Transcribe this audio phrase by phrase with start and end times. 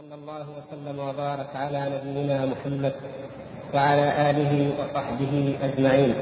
[0.00, 2.92] وصلى الله وسلم وبارك على نبينا محمد
[3.74, 6.14] وعلى آله وصحبه أجمعين.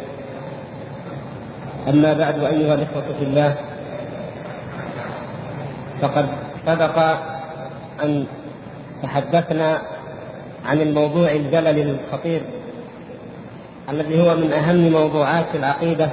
[1.89, 3.55] أما بعد أيها الإخوة في الله
[6.01, 6.27] فقد
[6.67, 6.99] سبق
[8.03, 8.27] أن
[9.03, 9.79] تحدثنا
[10.67, 12.43] عن الموضوع الجلل الخطير
[13.91, 16.11] الذي هو من أهم موضوعات العقيدة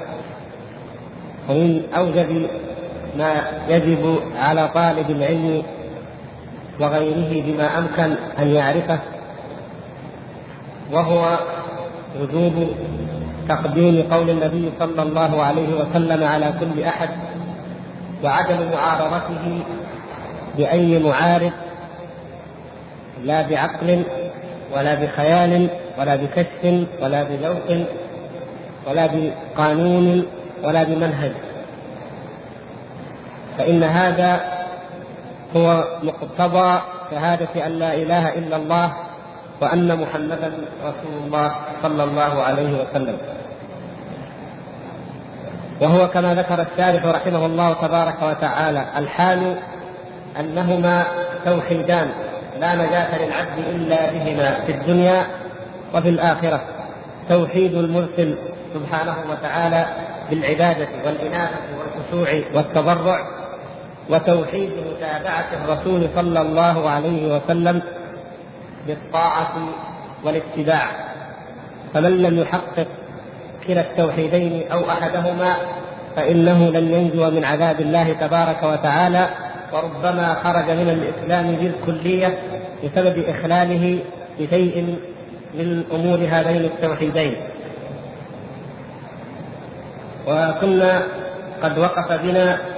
[1.49, 2.47] ومن أوجب
[3.17, 3.33] ما
[3.69, 5.63] يجب على طالب العلم
[6.79, 8.99] وغيره بما أمكن أن يعرفه
[10.91, 11.37] وهو
[12.21, 12.69] وجوب
[13.49, 17.09] تقديم قول النبي صلى الله عليه وسلم على كل أحد
[18.23, 19.63] وعدم معارضته
[20.57, 21.51] بأي معارض
[23.23, 24.03] لا بعقل
[24.75, 25.69] ولا بخيال
[25.99, 27.85] ولا بكشف ولا بذوق
[28.87, 30.25] ولا بقانون
[30.63, 31.31] ولا بمنهج.
[33.57, 34.54] فإن هذا
[35.55, 38.93] هو مقتضى شهادة أن لا إله إلا الله
[39.61, 43.17] وأن محمدا رسول الله صلى الله عليه وسلم.
[45.81, 49.57] وهو كما ذكر الشارح رحمه الله تبارك وتعالى الحال
[50.39, 51.03] أنهما
[51.45, 52.09] توحيدان
[52.59, 55.23] لا نجاة للعبد إلا بهما في الدنيا
[55.95, 56.61] وفي الآخرة.
[57.29, 58.37] توحيد المرسل
[58.73, 59.85] سبحانه وتعالى
[60.29, 63.44] بالعبادة والإنابة والخشوع والتضرع
[64.09, 67.81] وتوحيد متابعة الرسول صلى الله عليه وسلم
[68.87, 69.53] بالطاعة
[70.23, 70.87] والاتباع.
[71.93, 72.87] فمن لم يحقق
[73.67, 75.55] كلا التوحيدين أو أحدهما
[76.15, 79.27] فإنه لن ينجو من عذاب الله تبارك وتعالى
[79.73, 82.37] وربما خرج من الإسلام بالكلية
[82.83, 83.99] بسبب إخلاله
[84.39, 84.95] بشيء
[85.53, 87.35] من أمور هذين التوحيدين.
[90.27, 91.01] وكنا
[91.63, 92.74] قد وقف بنا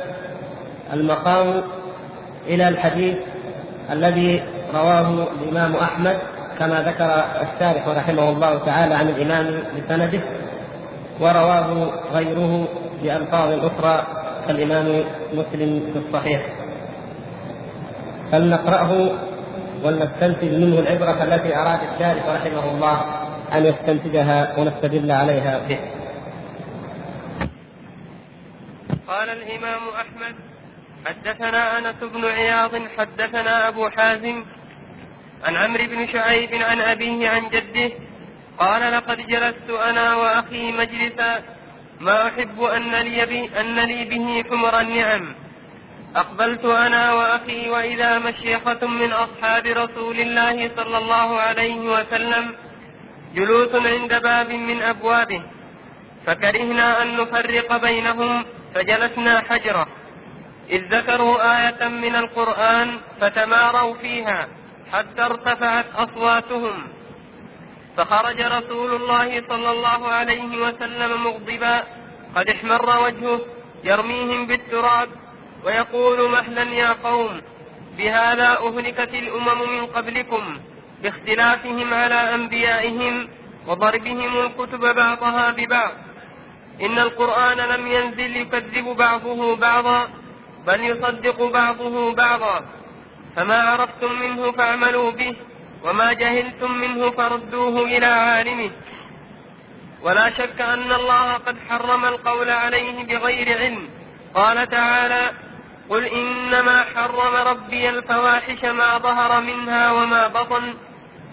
[0.94, 1.64] المقام
[2.48, 3.18] إلى الحديث
[3.92, 4.44] الذي
[4.74, 6.18] رواه الإمام أحمد
[6.60, 10.22] كما ذكر الشارح رحمه الله تعالى عن الإمام بسنده
[11.20, 12.68] ورواه غيره
[13.04, 14.08] بألفاظ أخرى
[14.48, 15.04] كالإمام
[15.34, 16.42] مسلم في الصحيح
[18.32, 19.10] فلنقرأه
[19.84, 23.02] ولنستنتج منه العبرة التي أراد الشارح رحمه الله
[23.54, 25.80] أن يستنتجها ونستدل عليها به.
[29.08, 30.36] قال الإمام أحمد
[31.06, 34.46] حدثنا أنس بن عياض حدثنا أبو حازم
[35.46, 37.92] عن عمرو بن شعيب عن أبيه عن جده
[38.58, 41.44] قال لقد جلست أنا وأخي مجلسا
[42.00, 45.36] ما أحب أن لي, أن لي به حمر النعم.
[46.16, 52.56] أقبلت أنا وأخي وإذا مشيخة من أصحاب رسول الله صلى الله عليه وسلم
[53.36, 55.42] جلوس عند باب من أبوابه
[56.26, 59.88] فكرهنا أن نفرق بينهم فجلسنا حجره.
[60.70, 64.48] إذ ذكروا آية من القرآن فتماروا فيها
[64.94, 66.88] حتى ارتفعت أصواتهم.
[67.98, 71.84] فخرج رسول الله صلى الله عليه وسلم مغضبا
[72.36, 73.42] قد احمر وجهه
[73.84, 75.10] يرميهم بالتراب
[75.66, 77.42] ويقول مهلا يا قوم
[77.98, 80.60] بهذا أهلكت الأمم من قبلكم
[81.04, 83.30] باختلافهم على أنبيائهم
[83.68, 85.92] وضربهم الكتب بعضها ببعض.
[86.82, 90.10] إن القرآن لم ينزل يكذب بعضه بعضا
[90.68, 92.66] بل يصدق بعضه بعضا.
[93.36, 95.36] فما عرفتم منه فاعملوا به
[95.84, 98.72] وما جهلتم منه فردوه إلى عالمه.
[100.02, 103.90] ولا شك أن الله قد حرم القول عليه بغير علم.
[104.36, 105.32] قال تعالى
[105.90, 110.74] قل إنما حرم ربي الفواحش ما ظهر منها وما بطن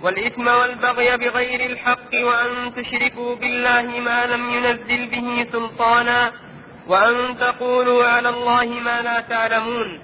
[0.03, 6.33] والإثم والبغي بغير الحق وأن تشركوا بالله ما لم ينزل به سلطانا.
[6.89, 10.01] وأن تقولوا على الله ما لا تعلمون.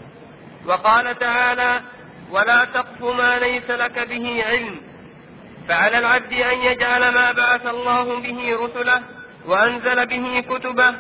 [0.67, 1.81] وقال تعالى
[2.31, 4.81] ولا تقف ما ليس لك به علم.
[5.69, 9.03] فعلى العبد أن يجعل ما بعث الله به رسله
[9.47, 10.95] وأنزل به كتبه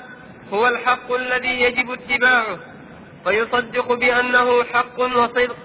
[0.52, 2.58] هو الحق الذي يجب اتباعه
[3.24, 5.56] فيصدق بأنه حق وصدق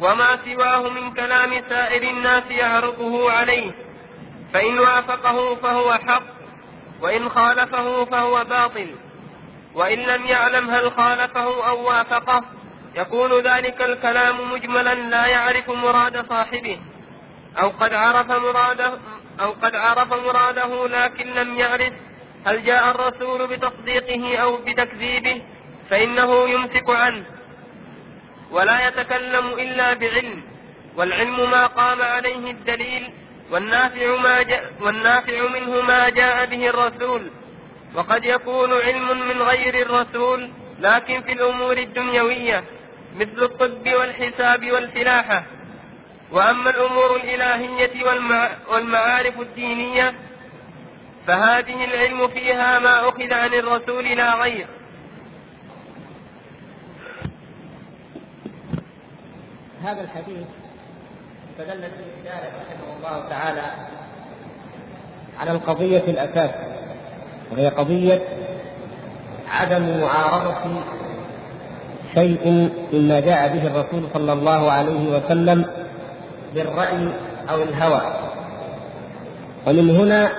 [0.00, 3.70] وما سواه من كلام سائر الناس يعرضه عليه.
[4.54, 6.22] فإن وافقه فهو حق
[7.00, 8.94] وإن خالفه فهو باطل.
[9.74, 12.44] وإن لم يعلم هل خالفه أو وافقه
[12.94, 16.78] يكون ذلك الكلام مجملا لا يعرف مراد صاحبه.
[17.60, 18.98] أو قد عرف مراده
[19.40, 21.92] أو قد عرف مراده لكن لم يعرف
[22.46, 25.42] هل جاء الرسول بتصديقه أو بتكذيبه
[25.90, 27.24] فإنه يمسك عنه.
[28.50, 30.42] ولا يتكلم إلا بعلم
[30.96, 33.12] والعلم ما قام عليه الدليل
[33.50, 37.30] والنافع, ما جاء والنافع منه ما جاء به الرسول.
[37.94, 40.50] وقد يكون علم من غير الرسول
[40.80, 42.64] لكن في الأمور الدنيوية
[43.16, 45.44] مثل الطب والحساب والفلاحة.
[46.32, 48.04] وأما الأمور الإلهية
[48.72, 50.14] والمعارف الدينية
[51.26, 54.66] فهذه العلم فيها ما أخذ عن الرسول لا غير.
[59.82, 60.46] هذا الحديث
[61.50, 63.72] استدل فيه الشارع رحمه الله تعالى
[65.38, 66.71] على القضية الأساس.
[67.52, 68.22] وهي قضية
[69.50, 70.54] عدم معارضة
[72.14, 75.64] شيء مما جاء به الرسول صلى الله عليه وسلم
[76.54, 77.08] بالرأي
[77.50, 78.02] أو الهوى.
[79.66, 80.30] ومن هنا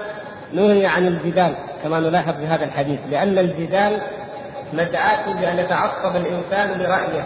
[0.54, 4.01] نهي عن الجدال كما نلاحظ في هذا الحديث لأن الجدال
[4.74, 7.25] مدعاة بأن يتعصب الإنسان لرأيه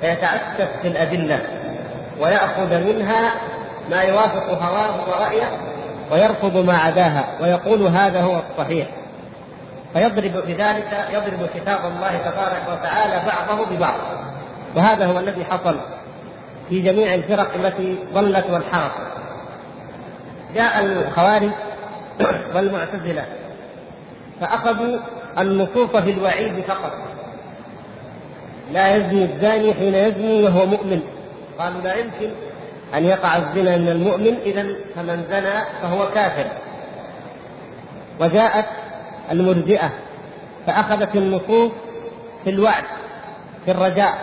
[0.00, 1.40] فيتعسف في الأدلة
[2.20, 3.32] ويأخذ منها
[3.90, 5.73] ما يوافق هواه ورأيه
[6.12, 8.88] ويرفض ما عداها ويقول هذا هو الصحيح.
[9.94, 14.00] فيضرب بذلك يضرب كتاب الله تبارك وتعالى بعضه ببعض.
[14.76, 15.76] وهذا هو الذي حصل
[16.68, 19.00] في جميع الفرق التي ضلت وانحرفت.
[20.54, 21.50] جاء الخوارج
[22.54, 23.24] والمعتزلة
[24.40, 24.98] فأخذوا
[25.38, 26.92] النصوص في الوعيد فقط.
[28.72, 31.00] لا يزني الزاني حين يزني وهو مؤمن.
[31.58, 32.30] قالوا لا يمكن
[32.94, 36.46] أن يقع الزنا من المؤمن إذا فمن زنى فهو كافر.
[38.20, 38.64] وجاءت
[39.30, 39.90] المرجئة
[40.66, 41.72] فأخذت النصوص
[42.44, 42.84] في الوعد
[43.64, 44.14] في الرجاء.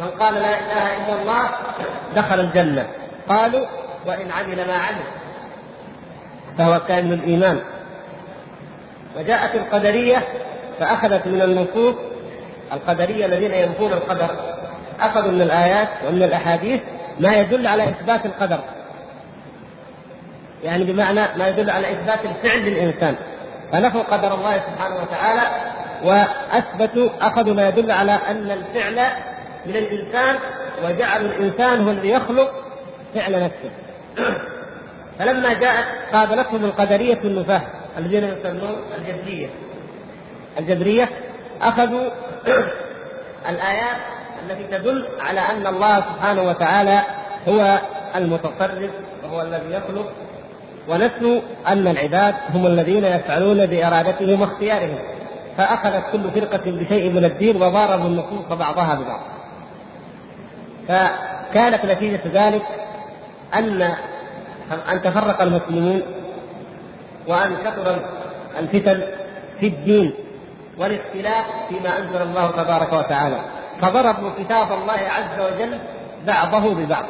[0.00, 1.48] من قال لا إله إلا الله
[2.16, 2.86] دخل الجنة.
[3.28, 3.66] قالوا
[4.06, 5.04] وإن عمل ما عمل
[6.58, 7.60] فهو كامل الإيمان.
[9.18, 10.28] وجاءت القدرية
[10.80, 11.94] فأخذت من النصوص
[12.72, 14.30] القدرية الذين ينفون القدر.
[15.00, 16.80] أخذوا من الآيات ومن الأحاديث
[17.20, 18.60] ما يدل على إثبات القدر.
[20.62, 23.16] يعني بمعنى ما يدل على إثبات الفعل للإنسان.
[23.72, 25.42] فنفوا قدر الله سبحانه وتعالى
[26.04, 29.06] وأثبتوا أخذوا ما يدل على أن الفعل
[29.66, 30.36] من الإنسان
[30.84, 32.50] وجعلوا الإنسان هو الذي يخلق
[33.14, 33.70] فعل نفسه.
[35.18, 37.62] فلما جاءت قابلتهم القدرية النفاة
[37.98, 39.48] الذين يسمون الجبرية.
[40.58, 41.08] الجبرية
[41.62, 42.10] أخذوا
[43.50, 43.96] الآيات
[44.50, 47.02] التي تدل على أن الله سبحانه وتعالى
[47.48, 47.78] هو
[48.16, 48.90] المتصرف
[49.24, 50.12] وهو الذي يخلق
[50.88, 54.98] ونسوا أن العباد هم الذين يفعلون بإرادتهم واختيارهم.
[55.56, 59.20] فأخذت كل فرقة بشيء من الدين وضاربوا النصوص بعضها ببعض.
[60.88, 62.62] فكانت نتيجة ذلك
[63.54, 63.82] أن
[64.92, 66.02] أن تفرق المسلمون
[67.28, 67.96] وأن كثر
[68.58, 69.02] الفتن
[69.60, 70.14] في الدين
[70.78, 73.40] والاختلاف فيما أنزل الله تبارك وتعالى.
[73.82, 75.78] فضربوا كتاب الله عز وجل
[76.26, 77.04] بعضه ببعض.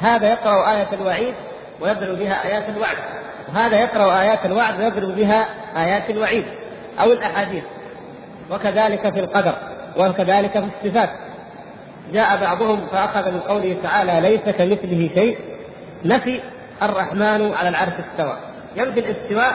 [0.00, 1.34] هذا يقرأ آية الوعيد
[1.80, 2.96] ويضرب بها آيات الوعد.
[3.48, 5.46] وهذا يقرأ آيات الوعد ويضرب بها
[5.76, 6.44] آيات الوعيد.
[7.00, 7.64] أو الأحاديث.
[8.50, 9.54] وكذلك في القدر
[9.96, 11.10] وكذلك في الصفات.
[12.12, 15.38] جاء بعضهم فأخذ من قوله تعالى ليس كمثله شيء.
[16.04, 16.40] نفي
[16.82, 18.36] الرحمن على العرش استوى.
[18.76, 19.54] ينفي الاستواء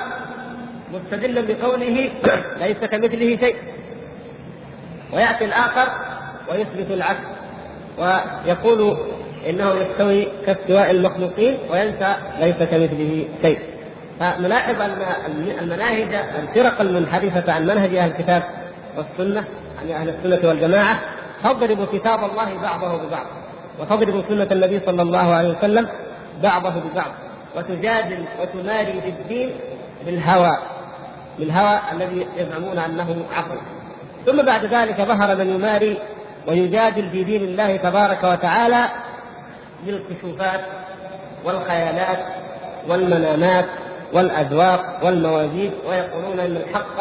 [0.93, 2.09] مستدلا بقوله
[2.57, 3.55] ليس كمثله شيء.
[5.13, 5.87] ويأتي الآخر
[6.51, 7.23] ويثبت العكس.
[7.97, 8.97] ويقول
[9.49, 13.59] إنه يستوي كاستواء المخلوقين وينسى ليس كمثله شيء.
[14.21, 18.43] فنلاحظ أن المناهج الفرق المنحرفة عن منهج أهل الكتاب
[18.97, 19.45] والسنة
[19.81, 20.99] عن أهل السنة والجماعة
[21.43, 23.25] تضرب كتاب الله بعضه ببعض
[23.79, 25.87] وتضرب سنة النبي صلى الله عليه وسلم
[26.43, 27.11] بعضه ببعض
[27.57, 29.49] وتجادل وتماري في الدين
[30.05, 30.57] بالهوى
[31.39, 33.57] بالهوى الذي يزعمون أنه عقل
[34.25, 35.97] ثم بعد ذلك ظهر من يماري
[36.47, 38.85] ويجادل في دين الله تبارك وتعالى
[39.85, 40.61] بالكشوفات
[41.45, 42.19] والخيالات
[42.89, 43.65] والمنامات
[44.13, 46.99] والأذواق والمواجيد ويقولون أن الحق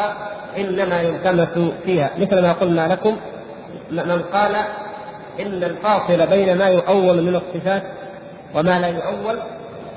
[0.59, 2.11] إنما يلتمس فيها.
[2.18, 3.16] مثل ما قلنا لكم
[3.90, 4.56] من قال
[5.40, 7.82] إن الفاصل بين ما يؤول من الصفات
[8.54, 9.38] وما لا يؤول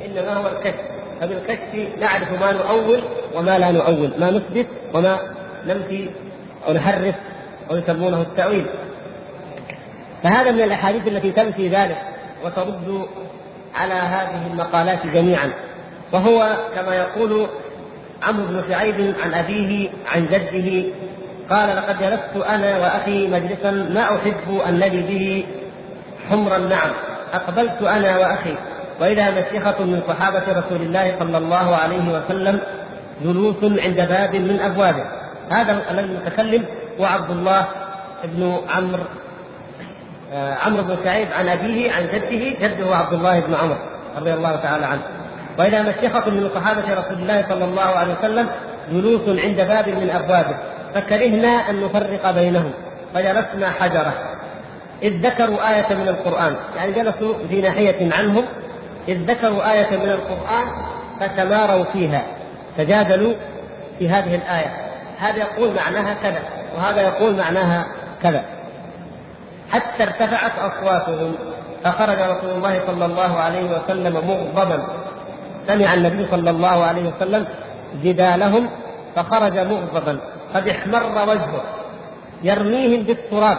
[0.05, 0.81] إنما هو الكشف.
[1.21, 3.03] فبالكشف نعرف ما نؤول
[3.35, 5.17] وما لا نؤول ما نثبت وما
[5.65, 6.09] ننفي
[6.67, 7.15] أو نحرف
[7.71, 8.65] أو يسمونه التأويل.
[10.23, 11.97] فهذا من الأحاديث التي تنفي ذلك
[12.45, 13.07] وترد
[13.75, 15.51] على هذه المقالات جميعا.
[16.11, 17.47] وهو كما يقول
[18.27, 20.83] عمرو بن سعيد عن أبيه عن جده
[21.49, 25.45] قال لقد جلست أنا وأخي مجلسا ما أحب الذي به
[26.29, 26.89] حمر النعم
[27.33, 28.55] أقبلت أنا وأخي
[29.01, 32.59] وإذا مسيخة من صحابة رسول الله صلى الله عليه وسلم
[33.23, 35.03] جلوس عند باب من أبوابه.
[35.49, 36.65] هذا الذي المتكلم
[36.99, 37.67] هو عبد الله
[38.23, 39.03] بن عمرو
[40.33, 43.77] عمرو بن سعيد عن أبيه عن جده جده عبد الله بن عمر
[44.17, 45.01] رضي الله تعالى عنه.
[45.59, 48.47] وإذا مشيخة من صحابة رسول الله صلى الله عليه وسلم
[48.91, 50.55] جلوس عند باب من أبوابه
[50.95, 52.71] فكرهنا أن نفرق بينهم
[53.13, 54.13] فجلسنا حجرة.
[55.03, 58.45] إذ ذكروا آية من القرآن يعني جلسوا في ناحية عنهم
[59.07, 60.67] إذ ذكروا آية من القرآن
[61.19, 62.23] فتماروا فيها
[62.77, 63.33] تجادلوا
[63.99, 64.73] في هذه الآية.
[65.19, 66.39] هذا يقول معناها كذا
[66.75, 67.85] وهذا يقول معناها
[68.23, 68.43] كذا.
[69.73, 71.35] حتى ارتفعت أصواتهم
[71.83, 74.87] فخرج رسول الله صلى الله عليه وسلم مغضبا.
[75.67, 77.47] سمع النبي صلى الله عليه وسلم
[78.03, 78.69] جدالهم
[79.15, 80.19] فخرج مغضبا.
[80.55, 81.63] قد احمر وجهه
[82.43, 83.57] يرميهم بالتراب.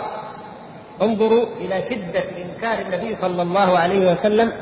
[1.03, 4.53] انظروا إلى شدة إنكار النبي صلى الله عليه وسلم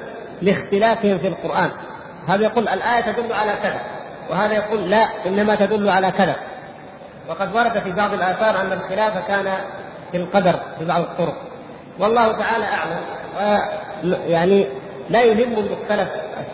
[0.43, 1.71] لاختلافهم في القرآن.
[2.29, 3.81] هذا يقول الآية تدل على كذا
[4.31, 6.37] وهذا يقول لا إنما تدل على كذا.
[7.29, 9.55] وقد ورد في بعض الآثار أن الخلاف كان
[10.13, 11.37] في القدر في بعض الطرق.
[11.99, 13.01] والله تعالى أعلم.
[14.05, 14.67] يعني
[15.11, 16.09] لا يهم المختلف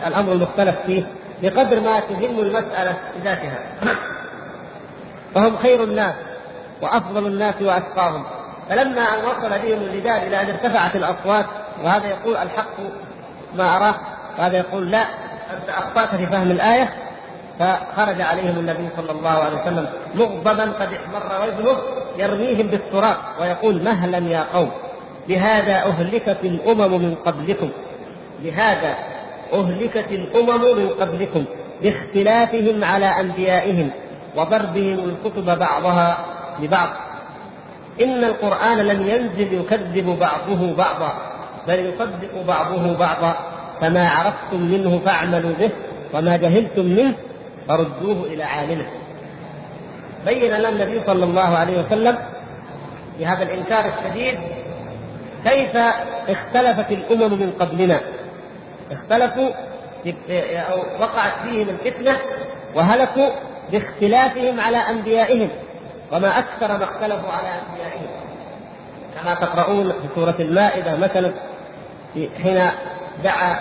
[0.07, 1.03] الأمر المختلف فيه
[1.41, 3.59] بقدر ما تهم المسألة بذاتها.
[5.35, 6.13] فهم خير الناس
[6.81, 8.25] وأفضل الناس وأتقاهم.
[8.69, 11.45] فلما أن وصل بهم الجدال إلى أن ارتفعت الأصوات
[11.83, 12.77] وهذا يقول الحق
[13.55, 13.95] ما أراه
[14.39, 15.01] وهذا يقول لا
[15.53, 16.93] أنت أخطأت في فهم الآية
[17.59, 21.77] فخرج عليهم النبي صلى الله عليه وسلم مغضبا قد احمر وجهه
[22.17, 24.71] يرميهم بالتراب ويقول مهلا يا قوم
[25.27, 27.69] بهذا أهلكت الأمم من قبلكم
[28.43, 28.95] بهذا
[29.53, 31.45] أهلكت الأمم من قبلكم
[31.83, 33.91] باختلافهم على أنبيائهم
[34.35, 36.17] وضربهم الكتب بعضها
[36.59, 36.89] ببعض
[38.01, 41.13] إن القرآن لم ينزل يكذب بعضه بعضا
[41.67, 43.35] بل يصدق بعضه بعضا
[43.81, 45.69] فما عرفتم منه فاعملوا به
[46.13, 47.15] وما جهلتم منه
[47.69, 48.85] فردوه إلى عالمه.
[50.25, 52.17] بين لنا النبي صلى الله عليه وسلم
[53.17, 54.39] في هذا الإنكار الشديد
[55.43, 55.77] كيف
[56.29, 57.99] اختلفت الأمم من قبلنا.
[58.91, 59.49] اختلفوا
[60.71, 62.17] أو وقعت فيهم الفتنة
[62.75, 63.29] وهلكوا
[63.71, 65.49] باختلافهم على أنبيائهم.
[66.11, 68.07] وما أكثر ما اختلفوا على أنبيائهم.
[69.15, 71.33] كما تقرؤون في سورة المائدة مثلا
[72.43, 72.69] حين
[73.23, 73.55] دعا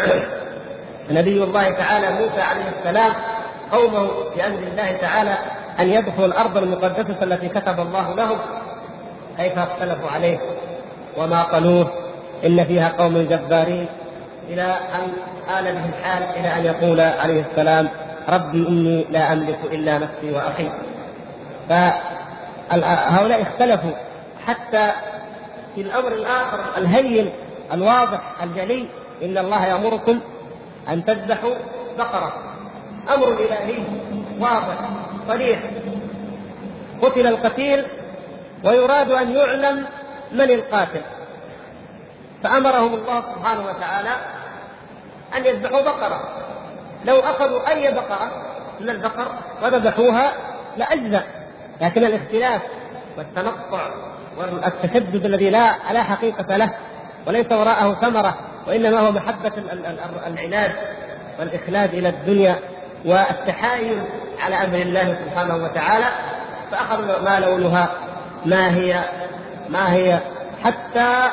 [1.10, 3.12] نبي الله تعالى موسى عليه السلام
[3.72, 5.38] قومه بأمر الله تعالى
[5.80, 8.38] أن يدخلوا الأرض المقدسة التي كتب الله لهم
[9.36, 10.38] كيف اختلفوا عليه
[11.16, 11.92] وما قالوه
[12.46, 13.86] إن فيها قوم جبارين
[14.48, 15.12] إلى أن
[15.58, 17.88] آل به الحال إلى أن يقول عليه السلام
[18.28, 20.68] ربي إني لا أملك إلا نفسي وأخي.
[21.68, 23.92] فهؤلاء اختلفوا
[24.46, 24.90] حتى
[25.74, 27.30] في الأمر الآخر الهين
[27.72, 28.88] الواضح الجلي
[29.22, 30.20] إن الله يأمركم
[30.88, 31.54] أن تذبحوا
[31.98, 32.32] بقرة.
[33.14, 33.84] أمر إلهي
[34.40, 34.78] واضح
[35.28, 35.70] صريح.
[37.02, 37.84] قتل القتيل
[38.64, 39.86] ويراد أن يعلم
[40.32, 41.00] من القاتل.
[42.42, 44.10] فأمرهم الله سبحانه وتعالى
[45.36, 46.20] أن يذبحوا بقرة.
[47.04, 48.30] لو أخذوا أي بقرة
[48.80, 49.28] من البقر
[49.62, 50.32] وذبحوها
[50.76, 51.22] لأجزأ
[51.80, 52.62] لكن الاختلاف
[53.18, 53.90] والتنقع
[54.38, 56.70] والتشدد الذي لا لا حقيقة له
[57.26, 59.52] وليس وراءه ثمرة وإنما هو محبة
[60.26, 60.72] العناد
[61.38, 62.58] والإخلاد إلى الدنيا.
[63.04, 64.02] والتحايل
[64.40, 66.06] على أمر الله سبحانه وتعالى
[66.70, 67.88] فأخذوا ما لونها
[68.46, 69.00] ما هي
[69.68, 70.20] ما هي
[70.64, 71.30] حتى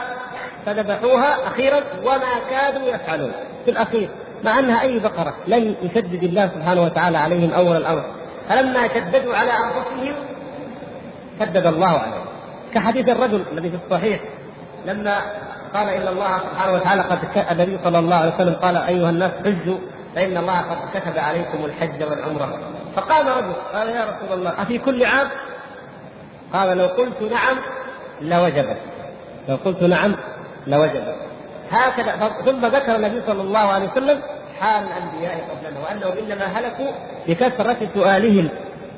[0.65, 3.31] فذبحوها أخيرا وما كادوا يفعلون
[3.65, 4.09] في الأخير
[4.43, 8.03] مع أنها أي بقرة لن يشدد الله سبحانه وتعالى عليهم أول الأمر.
[8.49, 10.15] فلما شددوا على أنفسهم
[11.39, 12.25] شدد الله عليهم.
[12.73, 14.19] كحديث الرجل الذي في الصحيح
[14.85, 15.15] لما
[15.73, 17.19] قال إن الله سبحانه وتعالى قد
[17.51, 19.77] النبي صلى الله عليه وسلم قال أيها الناس حجوا
[20.15, 22.59] فإن الله قد كتب عليكم الحج والعمرة.
[22.95, 25.27] فقام رجل قال يا رسول الله أفي كل عام؟
[26.53, 27.57] قال لو قلت نعم
[28.21, 28.77] لوجبت.
[29.49, 30.15] لو قلت نعم
[30.67, 31.15] لوجبت.
[31.71, 32.31] هكذا.
[32.45, 34.21] ثم ذكر النبي صلى الله عليه وسلم
[34.59, 36.91] حال الأنبياء قبلنا وأنهم إنما هلكوا
[37.27, 38.49] بكثرة سؤالهم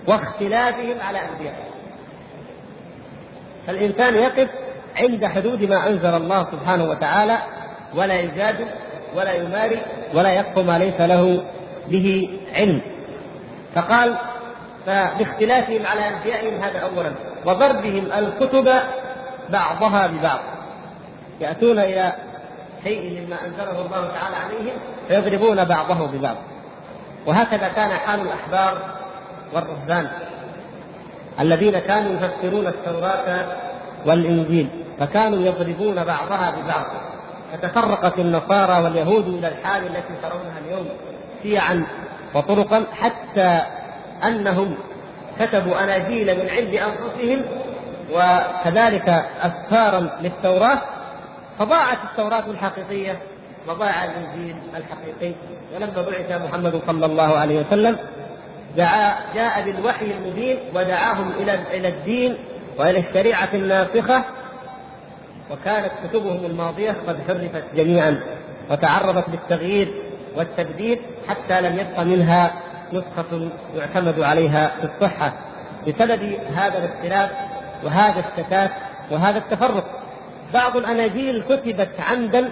[0.07, 1.69] واختلافهم على انبيائهم
[3.67, 4.49] فالإنسان يقف
[4.95, 7.37] عند حدود ما أنزل الله سبحانه وتعالى
[7.95, 8.67] ولا يجادل
[9.15, 9.81] ولا يماري
[10.13, 11.43] ولا يقف ما ليس له
[11.87, 12.81] به علم.
[13.75, 14.15] فقال
[14.85, 17.11] فباختلافهم على أنبيائهم هذا اولا
[17.45, 18.69] وضربهم الكتب
[19.49, 20.39] بعضها ببعض.
[21.41, 22.13] يأتون إلى
[22.83, 26.35] شيء مما أنزله الله تعالى عليهم فيضربون بعضه ببعض.
[27.25, 28.77] وهكذا كان حال الأحبار
[29.53, 30.07] والرهبان
[31.39, 33.45] الذين كانوا يفسرون التوراة
[34.05, 36.85] والإنجيل فكانوا يضربون بعضها ببعض.
[37.53, 40.89] فتفرقت النصارى واليهود إلى الحال التي ترونها اليوم
[41.43, 41.85] شيعا
[42.35, 43.61] وطرقا حتى
[44.23, 44.77] أنهم
[45.39, 47.45] كتبوا أناجيل من عند أنفسهم
[48.13, 49.09] وكذلك
[49.41, 50.81] أسفارا للتوراة.
[51.59, 53.19] فضاعت التوراة الحقيقية
[53.67, 55.35] وضاع الإنجيل الحقيقي.
[55.75, 57.97] ولما بعث محمد صلى الله عليه وسلم
[58.77, 62.37] دعا جاء بالوحي المبين ودعاهم إلى إلى الدين
[62.77, 64.25] وإلى الشريعة الناسخة.
[65.51, 68.21] وكانت كتبهم الماضية قد حرفت جميعا
[68.71, 69.93] وتعرضت للتغيير
[70.35, 72.53] والتبديل حتى لم يبق منها
[72.93, 75.33] نسخة يعتمد عليها في الصحة.
[75.87, 77.31] بسبب هذا الاختلاف
[77.83, 78.71] وهذا الشتات
[79.11, 79.85] وهذا التفرق
[80.53, 82.51] بعض الأناجيل كتبت عمدا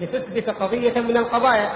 [0.00, 1.68] لتثبت قضية من القضايا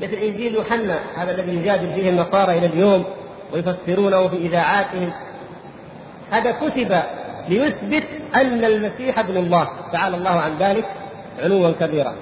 [0.00, 3.04] مثل إنجيل يوحنا هذا الذي يجادل فيه النصارى إلى اليوم
[3.52, 5.12] ويفسرونه في إذاعاتهم.
[6.30, 7.02] هذا كتب
[7.48, 9.68] ليثبت أن المسيح ابن الله.
[9.92, 10.84] تعالى الله عن ذلك
[11.42, 12.14] علوا كبيرا.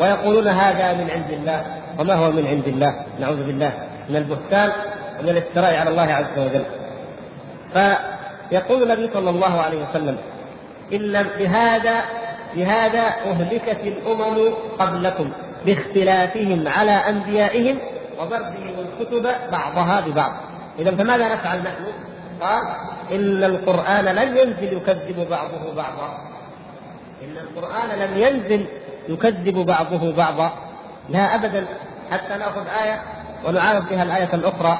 [0.00, 1.64] ويقولون هذا من عند الله.
[1.98, 3.72] وما هو من عند الله؟ نعوذ بالله
[4.08, 4.70] من البهتان
[5.20, 6.64] ومن الافتراء على الله عز وجل.
[7.72, 10.16] فيقول النبي صلى الله عليه وسلم
[10.92, 12.02] إن بهذا
[12.54, 15.30] بهذا أهلكت الأمم قبلكم
[15.66, 17.78] باختلافهم على أنبيائهم
[18.18, 20.32] وضربهم الكتب بعضها ببعض.
[20.78, 21.84] إذا فماذا نفعل نحن؟
[22.40, 22.62] قال
[23.12, 26.18] إن القرآن لم ينزل يكذب بعضه بعضا.
[27.22, 28.66] إن القرآن لم ينزل
[29.08, 30.52] يكذب بعضه بعضا.
[31.08, 31.66] لا أبدا.
[32.10, 33.02] حتى نأخذ آية
[33.44, 34.78] ونعارض بها الآية الأخرى.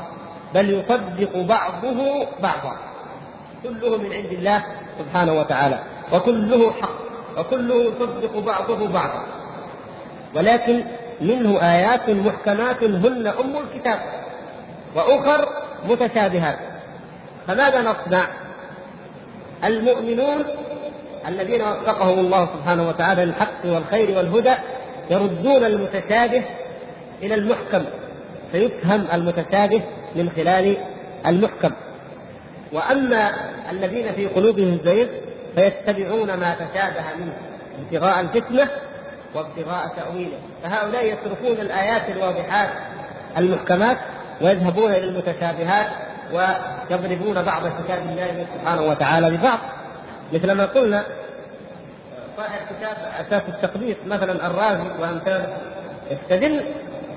[0.55, 2.77] بل يصدق بعضه بعضا.
[3.63, 4.65] كله من عند الله
[4.99, 5.79] سبحانه وتعالى.
[6.13, 6.97] وكله حق.
[7.39, 9.23] وكله يصدق بعضه بعضا.
[10.35, 10.85] ولكن
[11.21, 14.01] منه آيات محكمات هن أم الكتاب.
[14.95, 15.49] وأخر
[15.89, 16.76] متشابهات.
[17.49, 18.27] فماذا نصنع؟
[19.65, 20.45] المؤمنون
[21.29, 24.55] الذين وفقهم الله سبحانه وتعالى للحق والخير والهدى
[25.11, 26.43] يردون المتشابه
[27.23, 27.85] إلى المحكم
[28.53, 29.83] فيفهم المتشابه
[30.15, 30.77] من خلال
[31.27, 31.71] المحكم
[32.73, 33.31] وأما
[33.71, 35.07] الذين في قلوبهم زيغ
[35.55, 37.33] فيتبعون ما تشابه منه
[37.83, 38.69] ابتغاء الفتنة
[39.35, 42.69] وابتغاء تأويله فهؤلاء يتركون الآيات الواضحات
[43.37, 43.99] المحكمات
[44.41, 45.87] ويذهبون إلى المتشابهات
[46.33, 49.59] ويضربون بعض كتاب الله سبحانه وتعالى ببعض.
[50.33, 51.03] مثل ما قلنا
[52.37, 55.57] صاحب كتاب أساس التقديس مثلا الرازي وامثاله
[56.11, 56.61] يستدل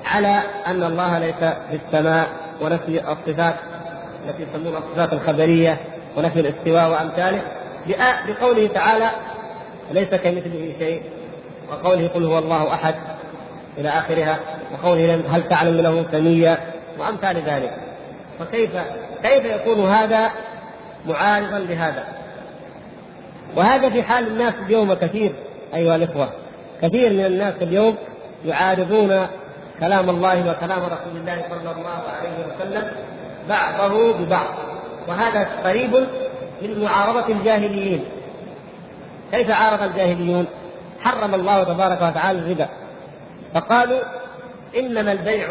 [0.06, 2.28] على أن الله ليس في السماء
[2.62, 3.56] ونفي الصفات
[4.26, 5.78] التي يسمونها الصفات الخبرية
[6.18, 7.42] ونفي الاستواء وأمثاله
[8.28, 9.10] بقوله تعالى
[9.92, 11.02] ليس كمثله شيء
[11.72, 12.96] وقوله قل هو الله أحد
[13.78, 14.40] إلى آخرها
[14.74, 16.58] وقوله هل تعلم له سميا
[17.00, 17.74] وأمثال ذلك.
[18.40, 18.70] فكيف
[19.24, 20.32] كيف يكون هذا
[21.06, 22.08] معارضا لهذا؟
[23.56, 25.32] وهذا في حال الناس اليوم كثير
[25.74, 26.30] أيها الإخوة
[26.82, 27.96] كثير من الناس اليوم
[28.46, 29.28] يعارضون
[29.80, 32.92] كلام الله وكلام رسول الله صلى الله عليه وسلم
[33.50, 34.56] بعضه ببعض
[35.08, 35.96] وهذا قريب
[36.62, 38.04] من معارضة الجاهليين.
[39.32, 40.46] كيف عارض الجاهليون؟
[41.02, 42.68] حرم الله تبارك وتعالى الربا
[43.54, 44.00] فقالوا
[44.78, 45.48] إنما البيع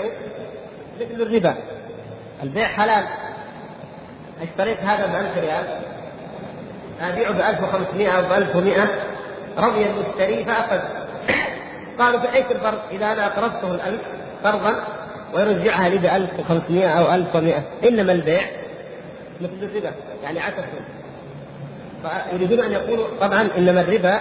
[1.01, 1.55] مثل الربا.
[2.43, 3.05] البيع حلال.
[4.43, 5.65] اشتريت هذا ب 1000 ريال
[7.01, 8.89] أبيعه ب 1500 أو ب 1100
[9.59, 10.81] رضي المشتري فأخذ.
[11.99, 14.01] قالوا فأيش الفرق إذا أنا أقرضته الألف
[14.45, 14.85] قرضا
[15.35, 18.43] ويرجعها لي ب 1500 أو 1100 إنما البيع
[19.41, 20.63] مثل الربا يعني عكس
[22.31, 24.21] فيريدون أن يقولوا طبعا إنما الربا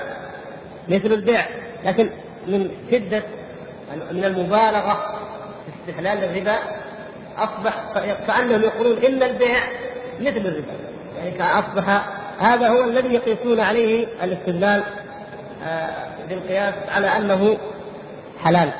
[0.89, 1.45] مثل البيع.
[1.85, 2.09] لكن
[2.47, 3.23] من شدة
[4.11, 5.17] من المبالغة
[5.65, 6.55] في استحلال الربا
[7.37, 7.73] أصبح
[8.27, 9.63] كأنهم يقولون إن البيع
[10.19, 10.73] مثل الربا.
[11.17, 12.05] يعني كأصبح
[12.39, 14.83] هذا هو الذي يقيسون عليه الاستدلال
[15.65, 15.89] آه،
[16.29, 17.57] بالقياس على أنه
[18.43, 18.71] حلال.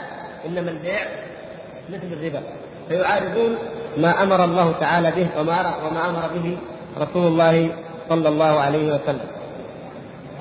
[0.45, 0.99] إنما البيع
[1.89, 2.41] مثل الربا.
[2.89, 3.57] فيعارضون
[3.97, 6.57] ما أمر الله تعالى به وما وما أمر به
[6.97, 7.71] رسول الله
[8.09, 9.27] صلى الله عليه وسلم.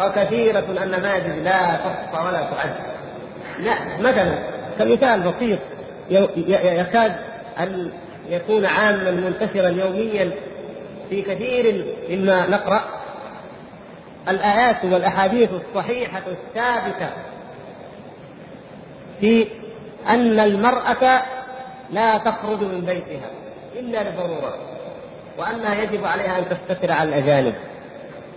[0.01, 2.75] وكثيرة النماذج لا تحصى ولا تعد.
[3.61, 4.39] لا مثلا
[4.79, 5.59] كمثال بسيط
[6.11, 7.17] يكاد
[7.59, 7.91] أن
[8.29, 10.31] يكون عاما منتشرا يوميا
[11.11, 12.85] في كثير مما نقرأ.
[14.29, 17.11] الآيات والأحاديث الصحيحة الثابتة
[19.21, 19.47] في
[20.09, 21.23] أن المرأة
[21.91, 23.31] لا تخرج من بيتها
[23.77, 24.55] إلا لضرورة
[25.39, 27.55] وأنها يجب عليها أن تستتر على الأجانب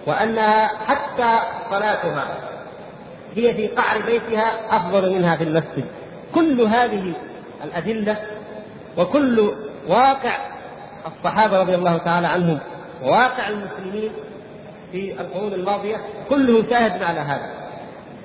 [0.07, 1.39] وأنها حتى
[1.71, 2.37] صلاتها
[3.35, 5.85] هي في قعر بيتها أفضل منها في المسجد.
[6.35, 7.13] كل هذه
[7.63, 8.17] الأدلة
[8.97, 9.53] وكل
[9.89, 10.37] واقع
[11.07, 12.59] الصحابة رضي الله تعالى عنهم
[13.03, 14.11] وواقع المسلمين
[14.91, 15.97] في القرون الماضية
[16.29, 17.49] كله شاهد على هذا.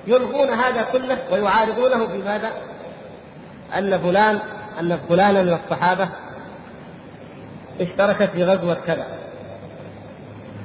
[0.06, 2.50] يلغون هذا كله ويعارضونه بماذا؟
[3.78, 4.38] أن فلان
[4.80, 6.08] أن فلانا من الصحابة
[7.80, 9.06] اشتركت في غزوة كذا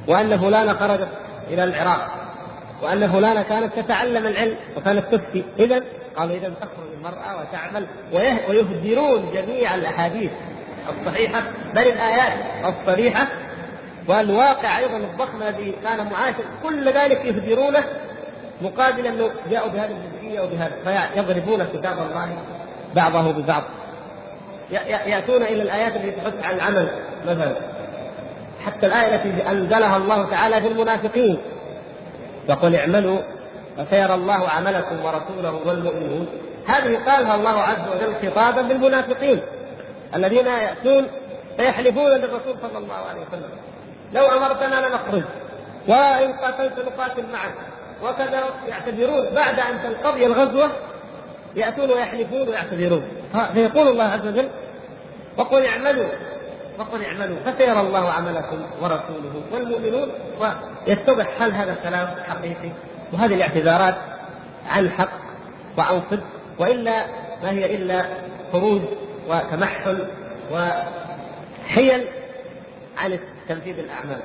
[0.07, 1.09] وأن فلانة خرجت
[1.47, 2.09] إلى العراق
[2.81, 5.43] وأن فلانة كانت تتعلم العلم وكانت تفتي.
[5.59, 5.83] إذا
[6.15, 10.31] قالوا إذا تخرج المرأة وتعمل ويهدرون جميع الأحاديث.
[10.89, 11.41] الصحيحة
[11.73, 12.33] بل الآيات
[12.65, 13.27] الصريحة
[14.07, 17.83] والواقع أيضا الضخم الذي كان معاشر كل ذلك يهدرونه
[18.61, 22.37] مقابل أنه جاءوا بهذه الجزئية وبهذا فيضربون كتاب الله
[22.95, 23.63] بعضه ببعض.
[25.05, 26.89] يأتون إلى الآيات التي تحث على العمل
[27.27, 27.55] مثلا.
[28.65, 31.37] حتى الآية التي أنزلها الله تعالى في المنافقين.
[32.49, 33.19] يقول اعملوا
[33.77, 36.27] فسيرى الله عملكم ورسوله والمؤمنون.
[36.67, 39.41] هذه قالها الله عز وجل خطابا للمنافقين.
[40.15, 41.07] الذين يأتون
[41.57, 43.49] فيحلفون للرسول صلى الله عليه وسلم.
[44.13, 45.23] لو أمرتنا لنخرج
[45.87, 47.53] وإن قاتلت نقاتل معك
[48.03, 49.29] وكذا يعتذرون.
[49.35, 50.69] بعد أن تنقضي الغزوة
[51.55, 53.03] يأتون ويحلفون ويعتذرون.
[53.53, 54.49] فيقول الله عز وجل
[55.37, 56.07] وقل اعملوا
[56.79, 60.11] وقل اعملوا فسيرى الله عملكم ورسوله والمؤمنون.
[60.39, 62.71] ويتضح هل هذا الكلام حقيقي؟
[63.13, 63.95] وهذه الاعتذارات
[64.69, 65.09] عن حق
[65.77, 66.23] وعن صدق
[66.59, 67.05] وإلا
[67.43, 68.05] ما هي إلا
[68.51, 68.81] خروج
[69.29, 70.07] وتمحل
[70.51, 72.05] وحيل
[72.97, 74.21] عن تنفيذ الأعمال.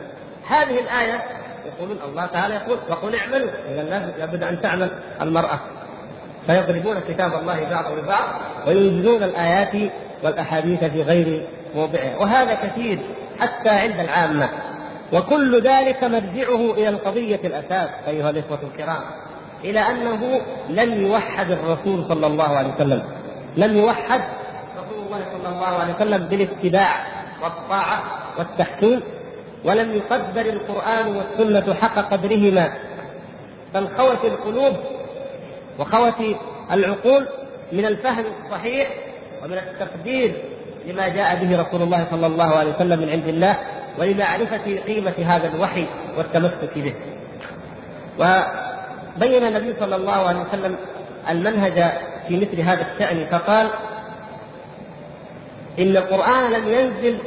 [0.49, 1.23] هذه الآية
[1.67, 3.51] يقولون الله تعالى يقول وقل اعملوا.
[3.69, 4.91] إذا لابد أن تعمل
[5.21, 5.61] المرأة.
[6.47, 8.29] فيضربون كتاب الله بعض ببعض
[8.67, 12.19] وينزلون الآيات والأحاديث في غير موضعها.
[12.19, 12.99] وهذا كثير
[13.41, 14.49] حتى عند العامة.
[15.13, 19.03] وكل ذلك مرجعه إلى القضية الأساس أيها الإخوة الكرام
[19.65, 23.03] إلى أنه لم يوحد الرسول صلى الله عليه وسلم.
[23.57, 24.21] لم يوحد
[25.15, 26.91] الله صلى الله عليه وسلم بالاتباع
[27.43, 28.03] والطاعة
[28.39, 29.01] والتحكيم
[29.65, 32.73] ولم يقدر القرآن والسنة حق قدرهما
[33.75, 34.77] بل خوت القلوب
[35.79, 36.37] وخوت
[36.73, 37.27] العقول
[37.73, 38.89] من الفهم الصحيح
[39.45, 40.35] ومن التقدير
[40.87, 43.57] لما جاء به رسول الله صلى الله عليه وسلم من عند الله
[43.99, 46.95] ولمعرفة قيمة هذا الوحي والتمسك به.
[48.19, 50.77] وبين النبي صلى الله عليه وسلم
[51.31, 51.93] المنهج
[52.29, 53.67] في مثل هذا الشأن فقال:
[55.79, 57.19] إن القرآن لم ينزل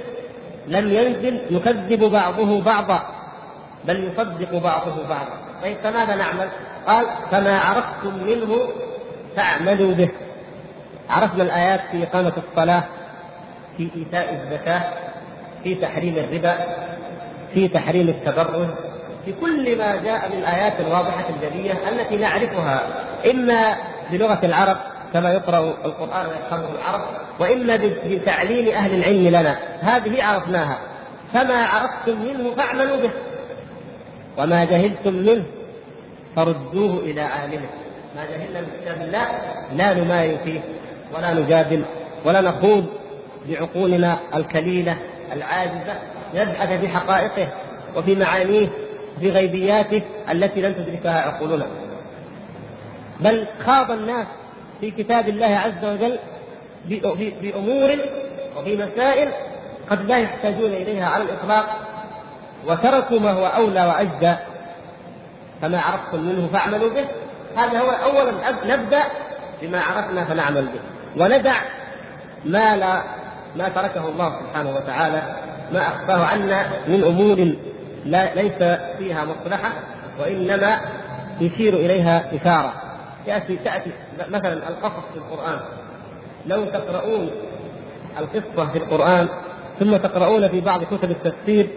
[0.67, 3.05] لم ينزل يكذب بعضه بعضا
[3.85, 5.37] بل يصدق بعضه بعضا.
[5.63, 6.49] طيب فماذا نعمل؟
[6.87, 8.59] قال: فما عرفتم منه
[9.35, 10.09] فاعملوا به.
[11.09, 12.83] عرفنا الآيات في إقامة الصلاة
[13.77, 14.81] في إيتاء الزكاة
[15.63, 16.53] في تحريم الربا
[17.53, 18.67] في تحريم التبرج
[19.25, 22.87] في كل ما جاء من الآيات الواضحة الجلية التي نعرفها
[23.31, 23.75] إما
[24.11, 24.77] بلغة العرب
[25.13, 27.01] كما يقرأ القرآن ويفهمه العرب
[27.39, 29.57] وإما بتعليم أهل العلم لنا.
[29.81, 30.77] هذه عرفناها.
[31.33, 33.11] فما عرفتم منه فاعملوا به.
[34.37, 35.45] وما جهلتم منه
[36.35, 37.67] فردوه إلى عالمه
[38.15, 39.27] ما جهلنا من كتاب الله
[39.75, 40.59] لا نمايل فيه
[41.15, 41.85] ولا نجادل
[42.25, 42.85] ولا نخوض
[43.49, 44.97] بعقولنا الكليلة
[45.33, 45.95] العاجزة
[46.35, 47.47] نبحث في حقائقه
[47.95, 48.69] وفي معانيه
[49.19, 51.65] في غيبياته التي لن تدركها عقولنا.
[53.19, 54.27] بل خاض الناس
[54.81, 56.19] في كتاب الله عز وجل
[57.41, 57.95] بأمور
[58.57, 59.31] وفي مسائل
[59.89, 61.65] قد لا يحتاجون إليها على الإطلاق
[62.67, 64.35] وتركوا ما هو أولى وأجدى
[65.61, 67.05] فما عرفتم منه فاعملوا به.
[67.55, 68.33] هذا هو أولا
[68.65, 69.03] نبدأ
[69.61, 70.79] بما عرفنا فنعمل به.
[71.23, 71.55] وندع
[72.45, 73.01] ما لا
[73.55, 75.21] ما تركه الله سبحانه وتعالى
[75.71, 77.55] ما أخفاه عنا من أمور
[78.05, 79.69] لا ليس فيها مصلحة
[80.19, 80.79] وإنما
[81.41, 82.73] يشير إليها إشارة.
[83.27, 83.91] ياتي تأتي
[84.29, 85.59] مثلا القصص في القرآن.
[86.45, 87.31] لو تقرؤون
[88.19, 89.27] القصة في القرآن
[89.79, 91.67] ثم تقرؤون في بعض كتب التفسير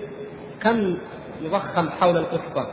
[0.62, 0.98] كم
[1.42, 2.66] يضخم حول القصة؟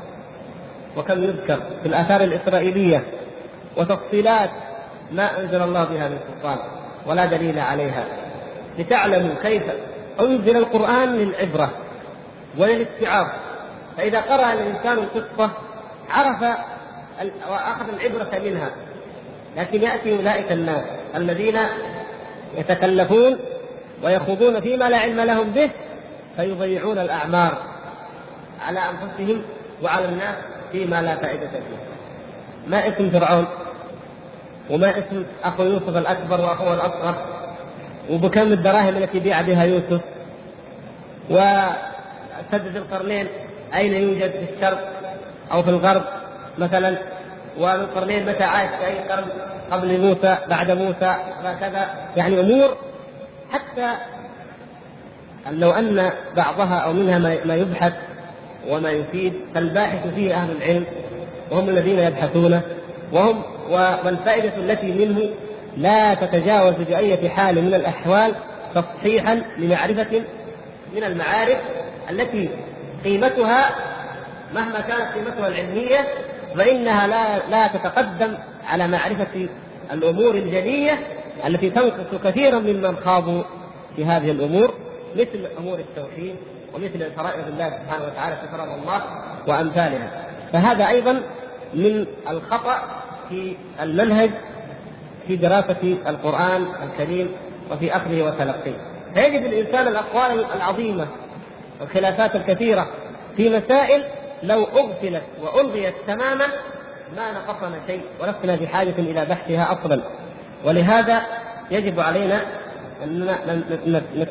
[0.98, 3.04] وكم يذكر في الآثار الإسرائيلية؟
[3.78, 4.50] وتفصيلات
[5.12, 6.58] ما أنزل الله بها من سلطان
[7.06, 8.06] ولا دليل عليها.
[8.80, 9.63] لتعلموا كيف
[10.20, 11.70] أنزل القرآن للعبرة
[12.58, 13.28] وللاتعاظ.
[13.98, 15.52] فإذا قرأ الإنسان القصة
[16.10, 16.58] عرف
[17.50, 18.72] وأخذ العبرة منها.
[19.58, 20.84] لكن يأتي أولئك الناس
[21.16, 21.60] الذين
[22.58, 23.40] يتكلفون
[24.04, 25.70] ويخوضون فيما لا علم لهم به
[26.36, 27.58] فيضيعون الأعمار
[28.68, 29.42] على أنفسهم
[29.84, 30.36] وعلى الناس
[30.72, 31.78] فيما لا فائدة فيه.
[32.68, 33.46] ما اسم فرعون؟
[34.70, 37.16] وما اسم أخو يوسف الأكبر وأخوه الأصغر؟
[38.10, 40.02] وبكم الدراهم التي بيع بها يوسف؟
[41.30, 43.28] وسد القرنين
[43.76, 44.92] أين يوجد في الشرق
[45.52, 46.04] أو في الغرب؟
[46.58, 46.98] مثلا
[47.58, 49.26] وذو القرنين متى عاش في أي قرن
[49.72, 51.88] قبل موسى بعد موسى وهكذا.
[52.15, 52.78] يعني أمور
[53.52, 53.93] حتى
[55.52, 57.93] لو أن بعضها أو منها ما يبحث
[58.67, 60.86] وما يفيد فالباحث فيه أهل العلم
[61.52, 62.62] وهم الذين يبحثونه
[63.12, 65.30] وهم والفائدة التي منه
[65.78, 68.36] لا تتجاوز بأية حال من الأحوال
[68.76, 70.22] تصحيحا لمعرفة
[70.96, 71.58] من المعارف
[72.10, 72.50] التي
[73.04, 73.70] قيمتها
[74.56, 76.08] مهما كانت قيمتها العلمية
[76.56, 79.50] فإنها لا لا تتقدم على معرفة
[79.92, 81.08] الأمور الجلية
[81.48, 83.44] التي تنقص كثيرا ممن خاضوا
[83.96, 84.74] في هذه الأمور
[85.16, 86.36] مثل أمور التوحيد
[86.74, 89.02] ومثل فرائض الله سبحانه وتعالى في فرض الله
[89.48, 90.28] وأمثالها.
[90.54, 91.22] فهذا أيضا
[91.74, 92.82] من الخطأ
[93.30, 94.30] في المنهج
[95.28, 97.32] في دراسة القرآن الكريم
[97.72, 98.78] وفي أخذه وتلقيه.
[99.14, 101.08] فيجد الإنسان الأقوال العظيمة
[101.82, 102.88] والخلافات الكثيرة
[103.38, 104.04] في مسائل
[104.43, 106.45] لو أغفلت وألغيت تماما
[107.17, 110.02] ما نقصنا شيء ولسنا بحاجه إلى بحثها أصلا
[110.65, 111.21] ولهذا
[111.71, 112.41] يجب علينا
[113.04, 113.36] أن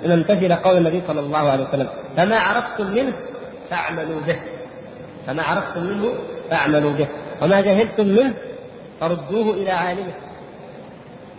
[0.05, 3.13] نمتثل قول النبي صلى الله عليه وسلم فما عرفتم منه
[3.71, 4.37] فاعملوا به.
[5.27, 6.13] فما عرفتم منه
[6.51, 7.07] فاعملوا به.
[7.43, 8.35] وما جهلتم منه
[9.01, 10.13] فردوه إلى عالمه.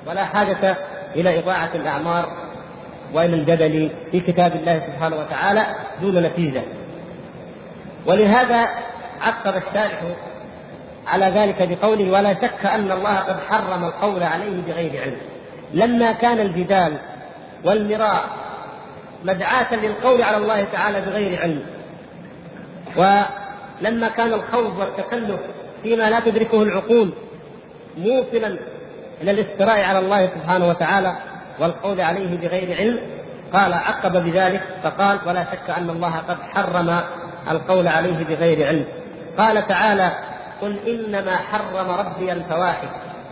[0.08, 0.78] ولا حاجة
[1.16, 2.26] إلى إضاعة الأعمار
[3.14, 5.66] وإلى الجدل في كتاب الله سبحانه وتعالى
[6.02, 6.62] دون نتيجة.
[8.08, 8.70] ولهذا
[9.22, 10.04] عقب الشارح
[11.08, 15.18] على ذلك بقوله ولا شك أن الله قد حرم القول عليه بغير علم.
[15.74, 16.98] لما كان الجدال
[17.64, 18.24] والمراء
[19.24, 21.64] مدعاة للقول على الله تعالى بغير علم
[22.96, 25.40] ولما كان الخوض والتكلف
[25.84, 27.14] فيما لا تدركه العقول
[27.98, 28.58] موصلا
[29.22, 31.16] إلى الافتراء على الله سبحانه وتعالى
[31.60, 33.00] والقول عليه بغير علم
[33.54, 37.00] قال عقب بذلك فقال ولا شك أن الله قد حرم
[37.52, 38.86] القول عليه بغير علم.
[39.38, 40.12] قال تعالى
[40.62, 42.88] قل إنما حرم ربي الفواحش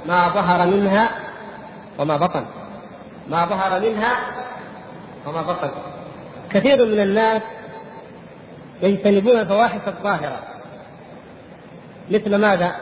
[0.06, 1.10] ما ظهر منها
[2.00, 2.46] وما بطن.
[3.30, 4.12] ما ظهر منها
[5.28, 5.70] وما بطن.
[6.50, 7.42] كثير من الناس
[8.82, 10.40] يجتنبون الفواحش الظاهرة.
[12.12, 12.76] مثل ماذا؟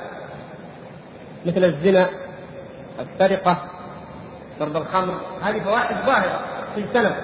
[1.46, 2.10] مثل الزنا
[3.00, 3.58] السرقة
[4.60, 5.14] شرب الخمر.
[5.42, 6.42] هذه فواحش ظاهرة
[6.76, 7.16] تجتنب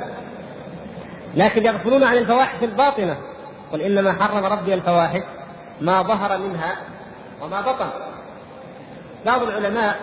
[1.36, 3.18] لكن يغفلون عن الفواحش الباطنة.
[3.72, 5.22] قل إنما حرم ربي الفواحش
[5.82, 6.76] ما ظهر منها
[7.42, 7.90] وما بطن.
[9.26, 9.96] بعض العلماء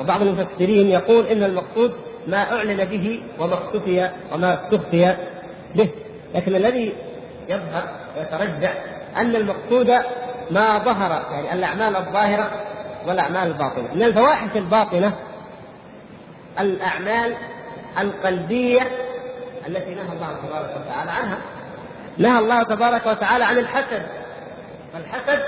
[0.00, 1.92] وبعض المفسرين يقول إن المقصود
[2.26, 5.16] ما أعلن به وما اختفي وما استخفي
[5.74, 5.88] به
[6.34, 6.92] لكن الذي
[7.48, 7.84] يظهر
[8.16, 8.74] ويترجح
[9.16, 9.90] أن المقصود
[10.50, 12.50] ما ظهر يعني الأعمال الظاهرة
[13.06, 13.94] والأعمال الباطنة.
[13.94, 15.12] من الفواحش الباطنة
[16.60, 17.34] الأعمال
[18.00, 18.80] القلبية
[19.68, 21.38] التي نهى الله تبارك وتعالى عنها
[22.18, 24.02] نهى الله تبارك وتعالى عن الحسد.
[24.94, 25.42] الحسد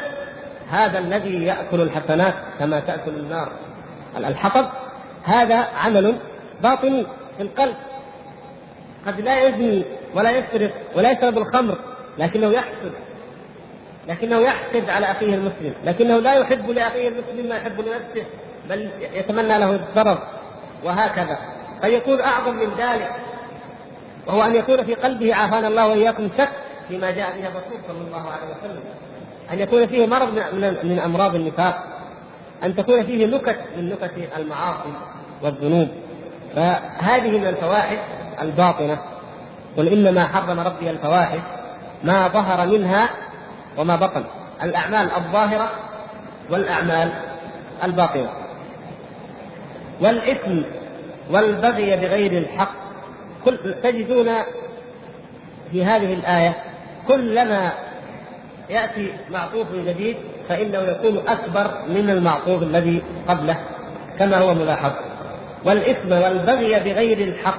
[0.71, 3.49] هذا الذي يأكل الحسنات كما تأكل النار.
[4.17, 4.67] الحطب
[5.25, 6.17] هذا عمل
[6.63, 7.75] باطني في القلب.
[9.07, 11.79] قد لا يزني ولا يسرق ولا يشرب الخمر
[12.19, 12.93] لكنه يحسد.
[14.09, 15.75] لكنه يحسد على أخيه المسلم.
[15.85, 18.27] لكنه لا يحب لأخيه المسلم ما يحب لنفسه
[18.69, 20.19] بل يتمنى له الضرر
[20.85, 21.39] وهكذا.
[21.83, 23.11] فيكون أعظم من ذلك.
[24.27, 26.51] وهو أن يكون في قلبه عافانا الله وإياكم شك
[26.89, 28.83] فيما جاء به الرسول صلى الله عليه وسلم.
[29.53, 31.85] أن يكون فيه مرض من من أمراض النفاق.
[32.65, 34.93] أن تكون فيه نكت من نكت المعاصي
[35.43, 35.89] والذنوب.
[36.57, 37.99] فهذه من الفواحش
[38.43, 38.99] الباطنة.
[39.77, 41.41] قل إنما حرم ربي الفواحش
[42.05, 43.11] ما ظهر منها
[43.79, 44.25] وما بطن.
[44.63, 45.71] الأعمال الظاهرة
[46.51, 47.13] والأعمال
[47.85, 48.29] الباطنة.
[50.01, 50.63] والإثم
[51.31, 52.84] والبغي بغير الحق
[53.45, 54.29] كل تجدون
[55.73, 56.55] في هذه الآية
[57.09, 57.73] كلما
[58.71, 60.17] يأتي معطوف جديد
[60.49, 63.57] فإنه يكون أكبر من المعطوف الذي قبله
[64.19, 64.93] كما هو ملاحظ.
[65.65, 67.59] والإثم والبغي بغير الحق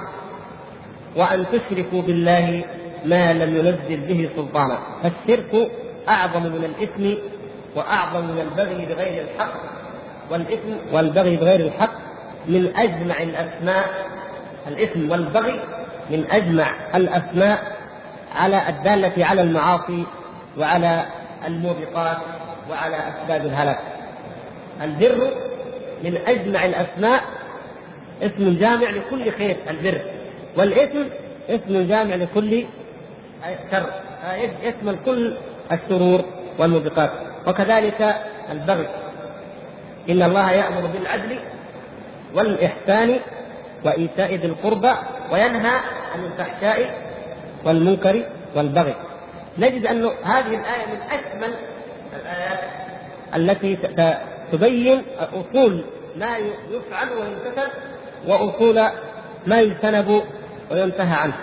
[1.16, 2.64] وأن تشركوا بالله
[3.04, 4.78] ما لم ينزل به سلطانا.
[5.02, 5.70] فالشرك
[6.08, 7.20] أعظم من الإثم
[7.76, 9.52] وأعظم من البغي بغير الحق.
[10.30, 11.92] والإثم والبغي بغير الحق
[12.48, 13.84] من أجمع الأسماء
[14.68, 15.60] الإثم والبغي
[16.10, 17.76] من أجمع الأسماء
[18.34, 20.06] على الدالة على المعاصي
[20.58, 21.06] وعلى
[21.46, 22.16] الموبقات
[22.70, 23.78] وعلى أسباب الهلاك.
[24.82, 25.30] البر
[26.04, 27.20] من أجمع الأسماء
[28.22, 30.00] اسم جامع لكل خير البر.
[30.56, 31.04] والإثم
[31.48, 32.64] اسم جامع لكل
[33.72, 33.86] شر.
[34.62, 35.36] يشمل كل
[35.72, 36.24] الشرور
[36.58, 37.10] والموبقات.
[37.46, 38.16] وكذلك
[38.52, 38.88] البغي.
[40.10, 41.38] إن الله يأمر بالعدل
[42.34, 43.20] والإحسان
[43.84, 44.92] وإيتاء ذي القربى
[45.32, 45.76] وينهى
[46.14, 46.94] عن الفحشاء
[47.64, 48.24] والمنكر
[48.56, 48.94] والبغي.
[49.58, 51.54] نجد أن هذه الآية من أكمل
[52.12, 52.60] الآيات
[53.34, 53.76] التي
[54.52, 55.84] تبين أصول
[56.16, 56.36] ما
[56.70, 57.68] يفعل ويمتثل
[58.26, 58.88] وأصول
[59.46, 60.22] ما يجتنب
[60.70, 61.34] وينتهى عنه.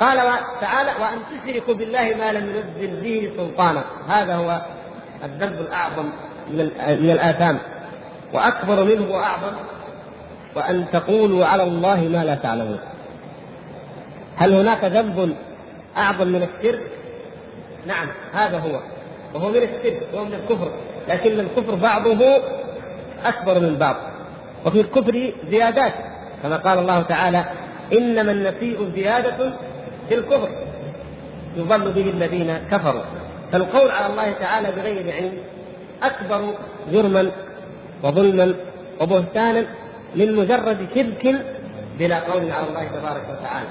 [0.00, 0.16] قال
[0.60, 3.84] تعالى وأن تشركوا بالله ما لم ينزل به سلطانا.
[4.08, 4.60] هذا هو
[5.24, 6.08] الذنب الأعظم
[6.50, 7.58] من الآثام.
[8.32, 9.52] وأكبر منه وأعظم
[10.56, 12.78] وأن تقولوا على الله ما لا تعلمون.
[14.36, 15.36] هل هناك ذنب
[15.96, 16.82] أعظم من الشرك؟
[17.86, 18.80] نعم هذا هو.
[19.34, 20.70] وهو من الشرك وهو من الكفر.
[21.08, 22.38] لكن الكفر بعضه
[23.24, 23.96] أكبر من بعض.
[24.66, 25.92] وفي الكفر زيادات
[26.42, 27.44] كما قال الله تعالى
[27.92, 29.52] إنما النسيء زيادة
[30.08, 30.48] في الكفر.
[31.56, 33.02] يضل به الذين كفروا.
[33.52, 35.32] فالقول على الله تعالى بغير علم
[36.02, 36.54] أكبر
[36.92, 37.30] جرما
[38.02, 38.54] وظلما
[39.00, 39.66] وبهتانا
[40.16, 41.36] من مجرد شرك
[41.98, 43.68] بلا قول على الله تبارك وتعالى.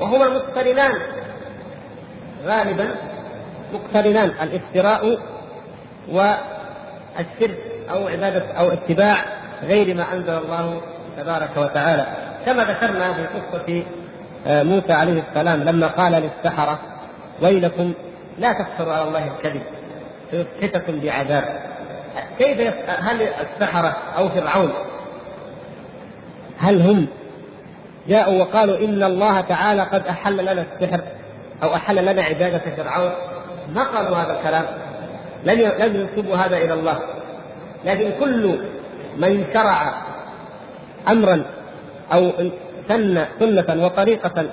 [0.00, 0.92] وهما مقترنان.
[2.44, 2.88] غالبا
[3.74, 4.32] مقترنان.
[4.42, 5.18] الافتراء
[6.08, 7.58] والشرك
[7.90, 9.16] أو عبادة أو اتباع
[9.62, 10.80] غير ما أنزل الله
[11.16, 12.06] تبارك وتعالى.
[12.46, 13.82] كما ذكرنا في قصة
[14.46, 16.78] آه، موسى عليه السلام لما قال للسحرة
[17.42, 17.92] ويلكم
[18.38, 19.62] لا تفتروا على الله الكذب
[20.30, 21.44] فيسحتكم بعذاب.
[22.38, 24.72] كيف هل السحرة أو فرعون
[26.64, 27.06] هل هم
[28.08, 31.00] جاءوا وقالوا إن الله تعالى قد أحل لنا السحر
[31.62, 33.12] أو أحل لنا عبادة فرعون؟
[33.74, 34.64] ما قالوا هذا الكلام.
[35.44, 36.98] لم لم ينسبوا هذا إلى الله.
[37.84, 38.58] لكن كل
[39.16, 39.94] من شرع
[41.08, 41.44] أمرا
[42.12, 42.30] أو
[42.88, 44.44] سن سنة وطريقة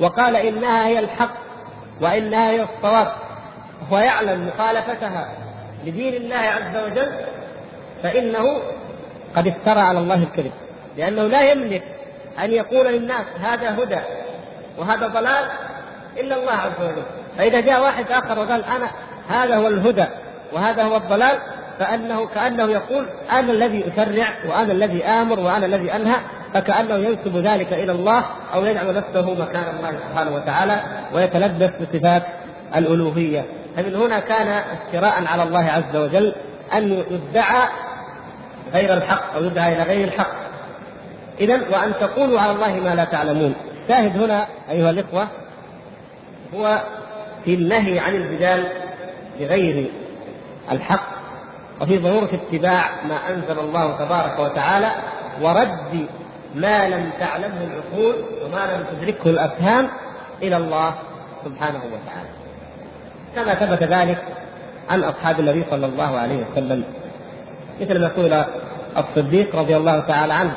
[0.00, 1.34] وقال إنها هي الحق
[2.00, 3.12] وإنها هي الصواب
[3.82, 5.28] وهو يعلم مخالفتها
[5.84, 7.12] لدين الله عز وجل
[8.02, 8.58] فإنه
[9.36, 10.52] قد افترى على الله الكذب.
[10.98, 11.82] لأنه لا يملك
[12.44, 14.00] أن يقول للناس هذا هدى
[14.78, 15.44] وهذا ضلال
[16.16, 17.02] إلا الله عز وجل.
[17.38, 18.90] فإذا جاء واحد آخر وقال أنا
[19.28, 20.04] هذا هو الهدى
[20.52, 21.38] وهذا هو الضلال
[21.78, 26.16] فأنه كأنه يقول أنا الذي اشرع وأنا الذي آمر وأنا الذي أنهى
[26.54, 30.80] فكأنه ينسب ذلك إلى الله أو يجعل نفسه مكان الله سبحانه وتعالى
[31.14, 32.22] ويتلبس بصفات
[32.76, 33.44] الألوهية.
[33.76, 36.32] فمن هنا كان افتراء على الله عز وجل
[36.74, 37.68] أن يدعى
[38.72, 40.47] غير الحق أو يدعى إلى غير الحق.
[41.40, 43.54] اذا وأن تقولوا على الله ما لا تعلمون.
[43.88, 45.28] شاهد هنا أيها الإخوة
[46.54, 46.82] هو
[47.44, 48.64] في النهي عن الجدال
[49.40, 49.90] بغير
[50.72, 51.18] الحق
[51.80, 54.90] وفي ضرورة اتباع ما أنزل الله تبارك وتعالى
[55.42, 56.06] ورد
[56.54, 59.88] ما لم تعلمه العقول وما لم تدركه الأفهام
[60.42, 60.94] إلى الله
[61.44, 62.28] سبحانه وتعالى.
[63.36, 64.24] كما ثبت ذلك
[64.90, 66.84] عن أصحاب النبي صلى الله عليه وسلم.
[67.80, 68.44] مثل ما يقول
[68.96, 70.56] الصديق رضي الله تعالى عنه.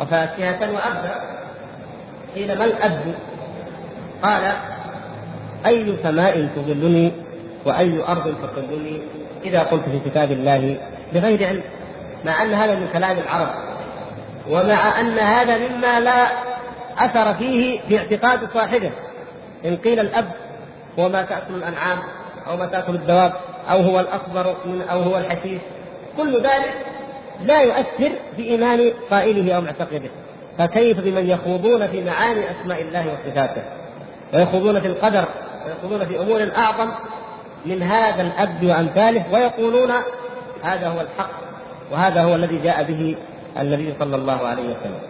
[0.00, 1.14] وفاكهة وأبدا
[2.34, 3.14] قيل ما الأب؟
[4.22, 4.52] قال
[5.66, 7.12] أي سماء تظلني
[7.64, 9.00] وأي أرض تقلني
[9.44, 10.76] إذا قلت في كتاب الله
[11.12, 11.62] بغير علم
[12.24, 13.48] مع أن هذا من كلام العرب
[14.50, 16.26] ومع أن هذا مما لا
[16.98, 18.90] أثر فيه في اعتقاد صاحبه
[19.64, 20.30] إن قيل الأب
[20.98, 21.98] هو ما تأكل الأنعام
[22.46, 23.32] أو ما تأكل الدواب
[23.70, 25.60] أو هو الأكبر من أو هو الحشيش
[26.16, 26.74] كل ذلك
[27.42, 30.10] لا يؤثر في إيمان قائله أو معتقده.
[30.58, 33.62] فكيف بمن يخوضون في معاني أسماء الله وصفاته؟
[34.34, 35.24] ويخوضون في القدر
[35.66, 36.90] ويخوضون في أمور أعظم
[37.66, 39.90] من هذا الأب وأمثاله ويقولون
[40.62, 41.30] هذا هو الحق
[41.92, 43.16] وهذا هو الذي جاء به
[43.60, 45.00] النبي صلى الله عليه وسلم.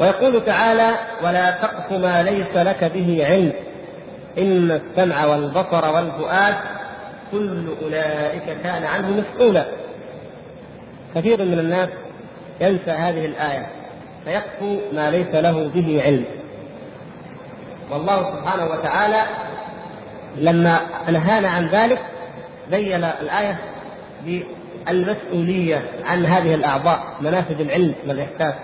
[0.00, 0.90] ويقول تعالى
[1.24, 3.52] ولا تقف ما ليس لك به علم
[4.38, 6.54] إن السمع والبصر والفؤاد
[7.32, 9.64] كل أولئك كان عنه مسؤولا.
[11.14, 11.88] كثير من الناس
[12.60, 13.66] ينسى هذه الآية
[14.24, 16.24] فيقف ما ليس له به علم.
[17.90, 19.22] والله سبحانه وتعالى
[20.36, 21.98] لما نهانا عن ذلك
[22.70, 23.58] بين الآية
[24.24, 28.54] بالمسؤولية عن هذه الأعضاء منافذ العلم والإحساس.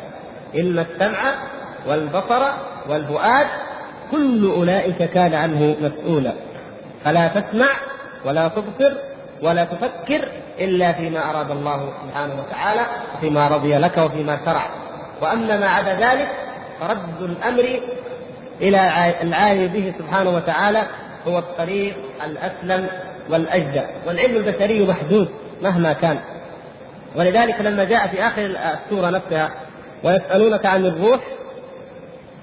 [0.54, 1.34] إن السمع
[1.88, 2.42] والبصر
[2.88, 3.46] والفؤاد
[4.10, 6.32] كل أولئك كان عنه مسؤولا.
[7.04, 7.68] فلا تسمع
[8.24, 8.94] ولا تبصر
[9.42, 10.28] ولا تفكر
[10.60, 12.86] إلا فيما أراد الله سبحانه وتعالى
[13.16, 14.66] وفيما رضي لك وفيما شرع.
[15.22, 16.28] وأما ما عدا ذلك
[16.80, 17.80] فرد الأمر
[18.60, 20.82] إلى العالي به سبحانه وتعالى
[21.26, 22.88] هو الطريق الأسلم
[23.30, 23.82] والأجدى.
[24.06, 25.28] والعلم البشري محدود
[25.62, 26.18] مهما كان.
[27.16, 29.50] ولذلك لما جاء في آخر السورة نفسها
[30.04, 31.20] ويسألونك عن الروح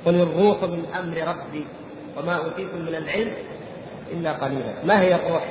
[0.06, 1.65] قل الروح من أمر ربي
[2.17, 3.34] وما أوتيتم من العلم
[4.12, 4.74] إلا قليلا.
[4.84, 5.43] ما هي الروح؟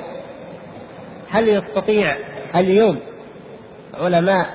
[1.29, 2.15] هل يستطيع
[2.55, 2.99] اليوم
[3.93, 4.45] علماء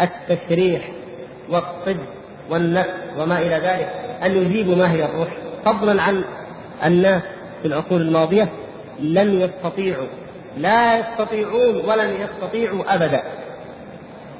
[0.00, 0.92] التشريح
[1.50, 1.96] والطب
[2.50, 3.92] والنفس وما إلى ذلك
[4.22, 5.28] أن يجيبوا ما هي الروح.
[5.64, 6.24] فضلا عن
[6.84, 7.22] الناس
[7.62, 8.48] في العقول الماضية
[9.00, 10.06] لم يستطيعوا
[10.56, 13.22] لا يستطيعون ولن يستطيعوا أبدا.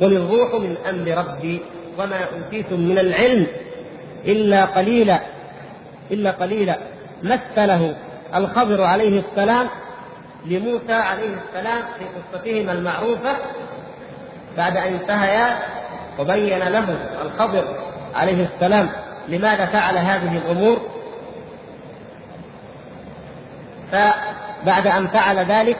[0.00, 1.60] قل الروح من أمر ربي
[1.98, 3.46] وما أوتيتم من العلم
[4.26, 5.20] إلا قليلا
[6.10, 6.78] إلا قليلا.
[7.22, 7.94] مثله
[8.34, 9.68] الخضر عليه السلام
[10.46, 13.36] لموسى عليه السلام في قصتهما المعروفة
[14.56, 15.58] بعد أن انتهيا
[16.18, 17.64] وبين له الخضر
[18.14, 18.90] عليه السلام.
[19.28, 20.80] لماذا فعل هذه الأمور؟
[23.92, 25.78] فبعد أن فعل ذلك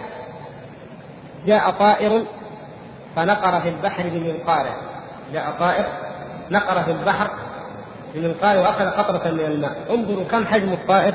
[1.47, 2.25] جاء طائر
[3.17, 4.77] فنقر في البحر بمنقاره.
[5.33, 5.85] جاء طائر
[6.51, 7.31] نقر في البحر
[8.15, 9.77] بمنقاره وأخذ قطرة من الماء.
[9.91, 11.15] انظروا كم حجم الطائر.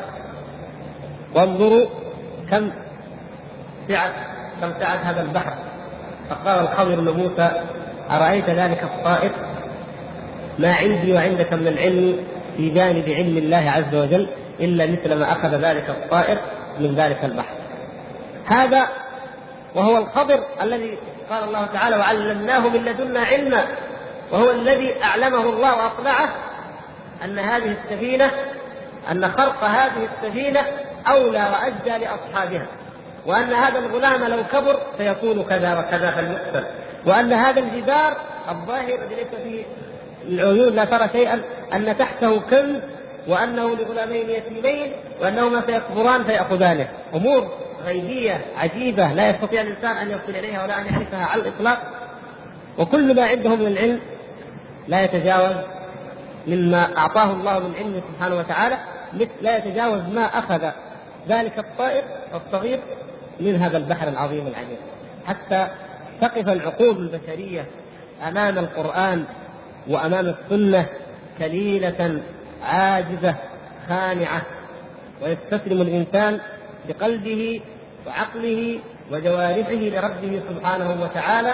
[1.36, 1.86] وانظروا
[2.52, 2.72] كم
[3.88, 4.12] سعة
[4.62, 5.54] كم سعة هذا البحر.
[6.30, 7.52] فقال الخضر لموسى
[8.12, 9.32] أرأيت ذلك الطائر؟
[10.60, 12.24] ما عندي وعندك من العلم
[12.58, 14.28] في جانب علم الله عز وجل
[14.60, 16.38] إلا مثل ما أخذ ذلك الطائر
[16.80, 17.56] من ذلك البحر.
[18.46, 18.88] هذا
[19.76, 20.98] وهو الخضر الذي
[21.30, 23.66] قال الله تعالى وعلمناه من لدنا علما
[24.32, 26.30] وهو الذي أعلمه الله وأقنعه
[27.24, 28.32] أن هذه السفينة
[29.12, 30.60] أن خرق هذه السفينة
[31.08, 32.66] أولى وأجدى لأصحابها.
[33.28, 36.64] وأن هذا الغلام لو كبر سيكون كذا وكذا فليقتل
[37.06, 38.14] وأن هذا الجدار
[38.50, 39.64] الظاهر الذي ليس فيه
[40.28, 41.42] العيون لا ترى شيئا
[41.74, 42.82] أن تحته كنز
[43.28, 46.88] وأنه لغلامين يتيمين وأنهما سيكبران فيأخذانه.
[47.16, 47.48] أمور
[47.86, 51.78] غيبية عجيبة لا يستطيع الإنسان أن يصل إليها ولا أن يعرفها على الإطلاق.
[52.78, 54.00] وكل ما عنده من العلم
[54.88, 55.56] لا يتجاوز
[56.48, 58.78] مما أعطاه الله من علمه سبحانه وتعالى
[59.42, 60.70] لا يتجاوز ما أخذ
[61.30, 62.04] ذلك الطائر
[62.34, 62.80] الصغير
[63.40, 64.80] من هذا البحر العظيم العميق
[65.26, 65.68] حتى
[66.22, 67.66] تقف العقول البشرية
[68.28, 69.24] أمام القرآن
[69.90, 70.86] وأمام السنة
[71.40, 72.22] كليلة
[72.64, 73.36] عاجزة
[73.90, 74.42] خانعة.
[75.24, 76.40] ويستسلم الإنسان
[76.88, 77.62] بقلبه
[78.08, 78.80] وعقله
[79.12, 81.54] وجوارحه لربه سبحانه وتعالى.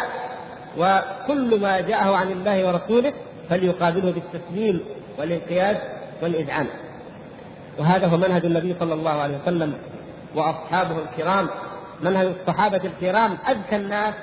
[0.78, 3.14] وكل ما جاءه عن الله ورسوله
[3.50, 4.80] فليقابله بالتسليم
[5.20, 5.78] والانقياد
[6.22, 6.68] والإذعان.
[7.80, 9.74] وهذا هو منهج النبي صلى الله عليه وسلم
[10.36, 11.50] وأصحابه الكرام.
[12.04, 14.14] منهج الصحابة الكرام أذكى الناس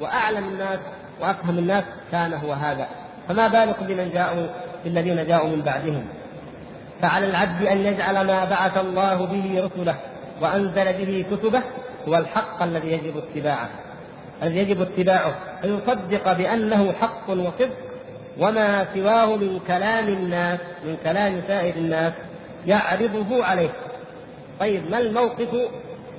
[0.00, 0.78] وأعلم الناس
[1.20, 2.88] وأفهم الناس كان هو هذا.
[3.28, 4.46] فما بالكم بمن جاءوا
[4.84, 6.04] بالذين جاءوا من بعدهم؟
[7.02, 9.94] فعلى العبد أن يجعل ما بعث الله به رسله
[10.40, 11.62] وأنزل به كتبه
[12.08, 13.68] هو الحق الذي يجب اتباعه.
[14.42, 15.34] الذي يجب اتباعه.
[15.62, 17.70] فيصدق بأنه حق وصدق
[18.38, 22.12] وما سواه من كلام الناس من كلام سائر الناس
[22.66, 23.70] يعرضه عليه.
[24.60, 25.48] طيب ما الموقف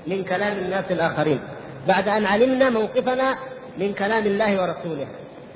[0.09, 1.39] من كلام الناس الآخرين.
[1.87, 3.37] بعد أن علمنا موقفنا
[3.77, 5.07] من كلام الله ورسوله.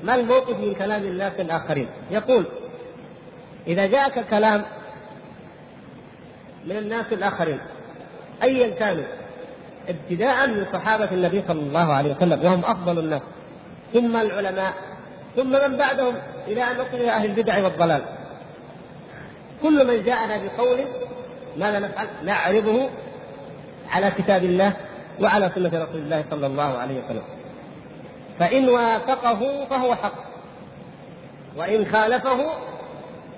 [0.04, 2.46] ما الموقف من كلام الناس الآخرين؟ يقول
[3.68, 4.66] إذا جاءك كلام
[6.66, 7.60] من الناس الآخرين
[8.44, 9.04] أيا كانوا
[9.90, 13.22] ابتداء من صحابة النبي صلى الله عليه وسلم وهم أفضل الناس
[13.94, 14.74] ثم العلماء
[15.36, 16.16] ثم من بعدهم
[16.48, 18.02] إلى أن نصل إلى أهل البدع والضلال.
[19.62, 20.80] كل من جاءنا بقول
[21.58, 22.90] ماذا نفعل؟ نعرضه
[23.94, 24.74] على كتاب الله
[25.22, 27.24] وعلى سنة رسول الله صلى الله عليه وسلم.
[28.40, 30.20] فإن وافقه فهو حق.
[31.58, 32.40] وإن خالفه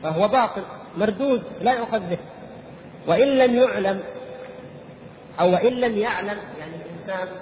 [0.04, 0.62] فهو باطل
[0.98, 2.18] مردود لا يؤخذ به.
[3.08, 4.00] وإن لم يعلم
[5.40, 6.76] أو وإن لم يعلم يعني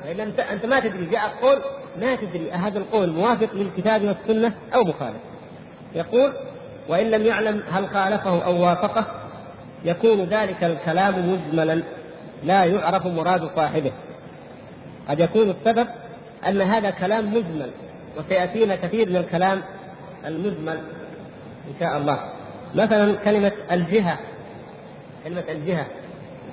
[0.06, 0.46] الإنسان.
[0.52, 1.60] أنت ما تدري جاء قول
[2.02, 5.22] ما تدري هذا القول موافق للكتاب والسنة أو مخالف.
[5.96, 6.34] يقول
[6.90, 9.06] وإن لم يعلم هل خالفه أو وافقه
[9.86, 11.84] يكون ذلك الكلام مجملا.
[12.46, 13.92] لا يعرف مراد صاحبه.
[15.10, 15.88] قد يكون السبب
[16.48, 17.70] أن هذا كلام مجمل
[18.18, 19.62] وسيأتينا كثير من الكلام
[20.26, 20.78] المجمل
[21.68, 22.20] إن شاء الله.
[22.76, 24.20] مثلا كلمة الجهة
[25.24, 25.86] كلمة الجهة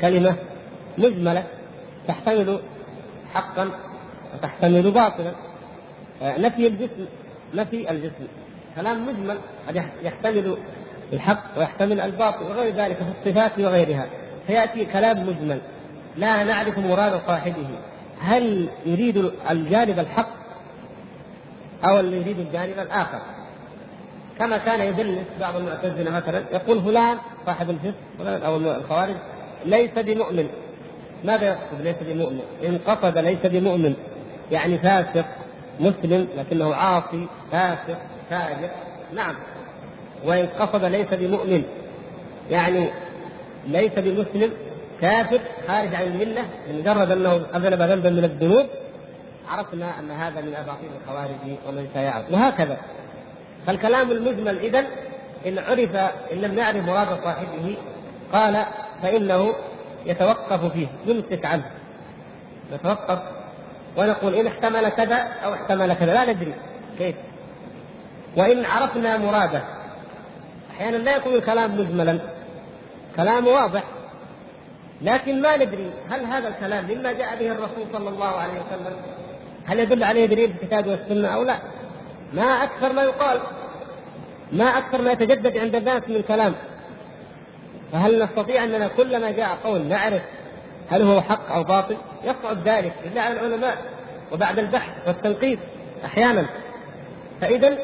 [0.01, 0.37] كلمة
[0.99, 1.45] مجملة
[2.09, 2.61] تحتمل
[3.35, 3.71] حقا
[4.35, 5.33] وتحتمل باطلا.
[6.23, 7.07] آه، نفي الجسم
[7.55, 8.27] نفي الجسم.
[8.77, 9.39] كلام مجمل
[9.69, 10.57] قد يحتمل
[11.13, 14.07] الحق ويحتمل الباطل وغير ذلك في الصفات وغيرها.
[14.47, 15.61] فياتي كلام مجمل.
[16.17, 17.67] لا نعرف مراد صاحبه.
[18.21, 20.29] هل يريد الجانب الحق
[21.85, 23.21] أو اللي يريد الجانب الآخر؟
[24.39, 29.15] كما كان يدلس بعض المعتزلة مثلا يقول فلان صاحب الفسق فلان أو الخوارج
[29.65, 30.49] ليس بمؤمن.
[31.25, 33.95] ماذا يقصد ليس بمؤمن؟ ان قصد ليس بمؤمن.
[34.53, 35.27] يعني فاسق
[35.81, 37.99] مسلم لكنه عاصي فاسق
[38.31, 38.71] فاجر.
[39.15, 39.35] نعم.
[40.25, 41.63] وإن قصد ليس بمؤمن.
[42.51, 42.91] يعني
[43.67, 44.53] ليس بمسلم
[45.01, 48.67] كافر خارج عن الملة لمجرد أنه أذنب ذنبا من الذنوب
[49.49, 52.33] عرفنا أن هذا من أباطيل الخوارج ومن سيعرف.
[52.33, 52.77] وهكذا.
[53.67, 54.87] فالكلام المجمل إذا
[55.47, 55.95] إن عرف
[56.33, 57.77] إن لم نعرف مراد صاحبه
[58.33, 58.65] قال
[59.03, 59.55] فإنه
[60.07, 61.71] يتوقف فيه يمسك عنه.
[62.73, 63.19] نتوقف
[63.97, 66.55] ونقول إن احتمل كذا أو احتمل كذا لا ندري
[66.99, 67.17] كيف.
[68.37, 69.63] وإن عرفنا مراده.
[70.71, 72.19] أحيانا لا يكون الكلام مجملا.
[73.17, 73.85] كلام واضح.
[75.03, 78.97] لكن ما ندري هل هذا الكلام مما جاء به الرسول صلى الله عليه وسلم
[79.67, 81.57] هل يدل عليه دليل في الكتاب والسنة أو لا؟
[82.33, 83.41] ما أكثر ما يقال
[84.53, 86.55] ما أكثر ما يتجدد عند الناس من كلام.
[87.93, 90.23] فهل نستطيع أننا كلما جاء قول نعرف
[90.91, 93.77] هل هو حق أو باطل؟ يصعب ذلك إلا على العلماء
[94.33, 95.59] وبعد البحث والتنقيب
[96.05, 96.47] أحيانا.
[97.41, 97.79] فإذا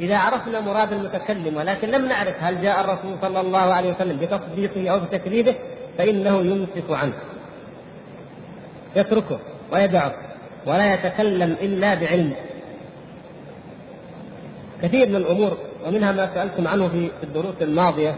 [0.00, 4.90] إذا عرفنا مراد المتكلم ولكن لم نعرف هل جاء الرسول صلى الله عليه وسلم بتصديقه
[4.90, 5.54] أو بتكذيبه
[5.98, 7.14] فإنه يمسك عنه.
[8.96, 9.38] يتركه
[9.72, 10.14] ويدعه
[10.66, 12.32] ولا يتكلم إلا بعلم.
[14.82, 18.16] كثير من الأمور ومنها ما سألتم عنه في الدروس الماضية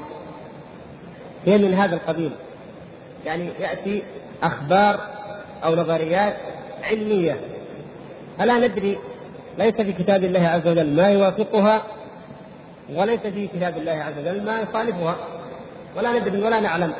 [1.47, 2.31] هي من هذا القبيل.
[3.27, 4.03] يعني يأتي
[4.43, 5.01] أخبار
[5.65, 6.37] أو نظريات
[6.83, 7.41] علمية.
[8.39, 8.99] فلا ندري
[9.59, 11.83] ليس في كتاب الله عز وجل ما يوافقها
[12.95, 15.17] وليس في كتاب الله عز وجل ما يخالفها.
[15.97, 16.93] ولا ندري ولا نعلم.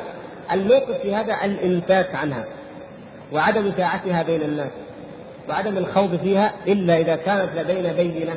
[0.51, 2.45] الموقف في هذا الإمساك عنها
[3.33, 4.71] وعدم إشاعتها بين الناس
[5.49, 8.35] وعدم الخوض فيها إلا إذا كانت لدينا بينة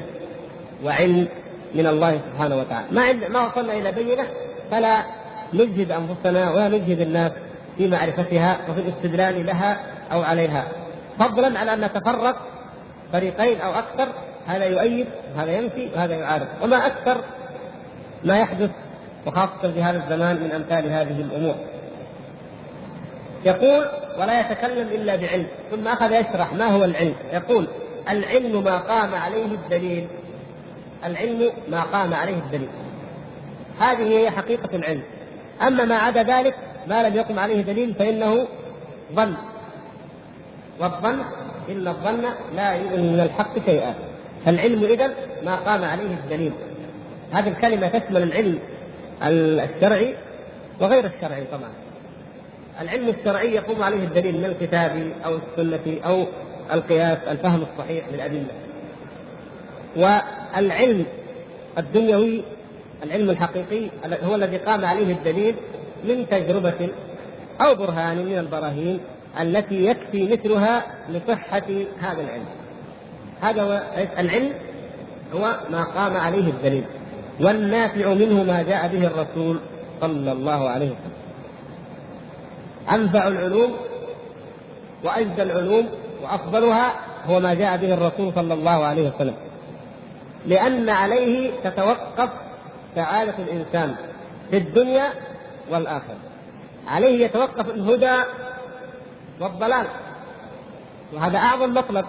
[0.84, 1.28] وعلم
[1.74, 2.86] من الله سبحانه وتعالى.
[2.90, 4.26] ما ما وصلنا إلى بينة
[4.70, 5.02] فلا
[5.54, 7.32] نجهد أنفسنا ولا نجهد الناس
[7.78, 9.80] في معرفتها وفي الاستدلال لها
[10.12, 10.64] أو عليها.
[11.18, 12.36] فضلا على أن نتفرق
[13.12, 14.08] فريقين أو أكثر
[14.46, 15.06] هذا يؤيد
[15.36, 16.46] وهذا ينفي وهذا يعارض.
[16.62, 17.20] وما أكثر
[18.24, 18.70] ما يحدث
[19.26, 21.54] وخاصة في هذا الزمان من أمثال هذه الأمور.
[23.48, 23.86] يقول
[24.18, 27.14] ولا يتكلم إلا بعلم ثم أخذ يشرح ما هو العلم.
[27.32, 27.68] يقول
[28.08, 30.06] العلم ما قام عليه الدليل.
[31.04, 32.68] العلم ما قام عليه الدليل.
[33.80, 35.02] هذه هي حقيقة العلم.
[35.66, 36.54] أما ما عدا ذلك
[36.86, 38.46] ما لم يقم عليه دليل فإنه
[39.12, 39.34] ظن.
[40.80, 41.20] والظن
[41.68, 42.24] إن الظن
[42.56, 43.94] لا يؤمن من الحق شيئا.
[44.44, 46.52] فالعلم إذا ما قام عليه الدليل.
[47.32, 48.58] هذه الكلمة تشمل العلم
[49.22, 50.14] الشرعي
[50.80, 51.70] وغير الشرعي طبعا.
[52.80, 56.26] العلم الشرعي يقوم عليه الدليل من الكتاب أو السنة أو
[56.72, 58.46] القياس الفهم الصحيح للأدلة.
[59.96, 61.04] والعلم
[61.78, 62.42] الدنيوي
[63.02, 63.88] العلم الحقيقي
[64.22, 65.54] هو الذي قام عليه الدليل
[66.04, 66.88] من تجربة
[67.60, 69.00] أو برهان من البراهين
[69.40, 71.62] التي يكفي مثلها لصحة
[72.00, 72.48] هذا العلم.
[73.40, 73.82] هذا هو
[74.18, 74.52] العلم
[75.34, 76.84] هو ما قام عليه الدليل.
[77.40, 79.58] والنافع منه ما جاء به الرسول
[80.00, 81.17] صلى الله عليه وسلم.
[82.92, 83.76] أنفع العلوم
[85.04, 85.88] وأجزى العلوم
[86.22, 86.92] وأفضلها
[87.26, 89.34] هو ما جاء به الرسول صلى الله عليه وسلم.
[90.46, 92.30] لأن عليه تتوقف
[92.94, 93.94] سعادة الإنسان
[94.50, 95.06] في الدنيا
[95.70, 96.16] والآخرة.
[96.88, 98.16] عليه يتوقف الهدى
[99.40, 99.86] والضلال.
[101.12, 102.04] وهذا أعظم مطلب.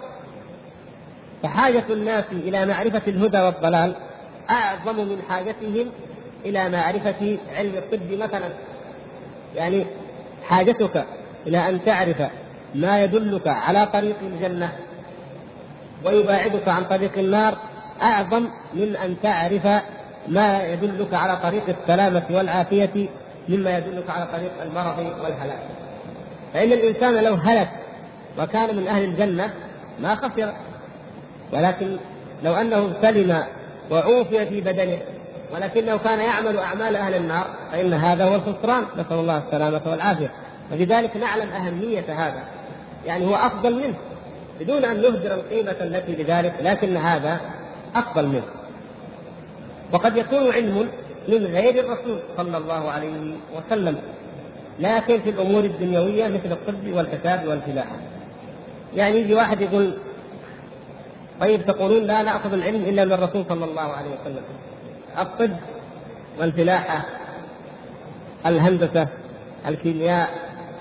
[1.44, 3.96] فحاجة الناس إلى معرفة الهدى والضلال
[4.50, 5.92] أعظم من حاجتهم
[6.46, 8.50] إلى معرفة علم الطب مثلا.
[9.56, 9.86] يعني
[10.50, 11.06] حاجتك
[11.48, 12.22] إلى أن تعرف
[12.76, 14.72] ما يدلك على طريق الجنة
[16.06, 17.58] ويباعدك عن طريق النار
[18.02, 19.68] أعظم من أن تعرف
[20.28, 23.10] ما يدلك على طريق السلامة والعافية
[23.50, 25.60] مما يدلك على طريق المرض والهلاك.
[26.54, 27.70] فإن الإنسان لو هلك
[28.40, 29.54] وكان من أهل الجنة
[30.00, 30.54] ما خسر
[31.54, 31.98] ولكن
[32.44, 33.44] لو أنه سلم
[33.92, 34.98] وعوفي في بدنه
[35.54, 38.84] ولكنه كان يعمل أعمال أهل النار فإن هذا هو الخسران.
[38.98, 40.32] نسأل الله السلامة والعافية.
[40.72, 42.44] ولذلك نعلم أهمية هذا.
[43.06, 43.96] يعني هو أفضل منه
[44.60, 47.40] بدون أن نهدر القيمة التي لذلك لكن هذا
[47.96, 48.48] أفضل منه.
[49.94, 50.90] وقد يكون علم
[51.28, 53.98] من غير الرسول صلى الله عليه وسلم
[54.80, 57.96] لكن في الأمور الدنيوية مثل الطب والكتاب والفلاحة.
[58.96, 59.94] يعني يجي واحد يقول
[61.40, 64.44] طيب تقولون لا نأخذ العلم إلا من الرسول صلى الله عليه وسلم.
[65.22, 65.52] الطب
[66.40, 67.06] والفلاحة
[68.46, 69.08] الهندسة
[69.68, 70.30] الكيمياء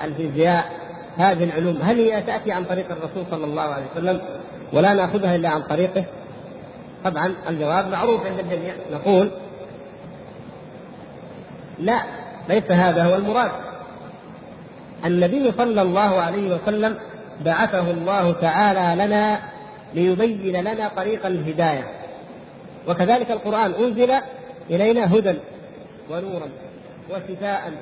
[0.04, 0.78] الفيزياء
[1.16, 4.20] هذه العلوم هل هي تأتي عن طريق الرسول صلى الله عليه وسلم
[4.72, 6.04] ولا نأخذها إلا عن طريقه؟
[7.04, 8.74] طبعا الجواب معروف عند الجميع.
[8.92, 9.30] نقول
[11.78, 12.02] لا
[12.48, 13.50] ليس هذا هو المراد.
[15.04, 16.98] النبي صلى الله عليه وسلم
[17.44, 19.40] بعثه الله تعالى لنا
[19.94, 21.97] ليبين لنا طريق الهداية.
[22.88, 24.20] وكذلك القرآن أنزل
[24.70, 25.34] إلينا هدى
[26.10, 26.48] ونورا
[27.10, 27.72] وشفاء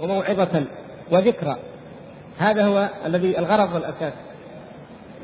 [0.00, 0.64] وموعظة
[1.10, 1.56] وذكرى.
[2.38, 4.12] هذا هو الذي الغرض والأساس.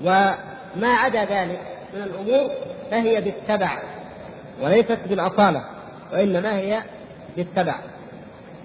[0.05, 1.61] وما عدا ذلك
[1.95, 2.51] من الأمور
[2.91, 3.83] فهي بالتبع
[4.63, 5.65] وليست بالأصالة
[6.13, 6.83] وإنما هي
[7.37, 7.75] بالتبع.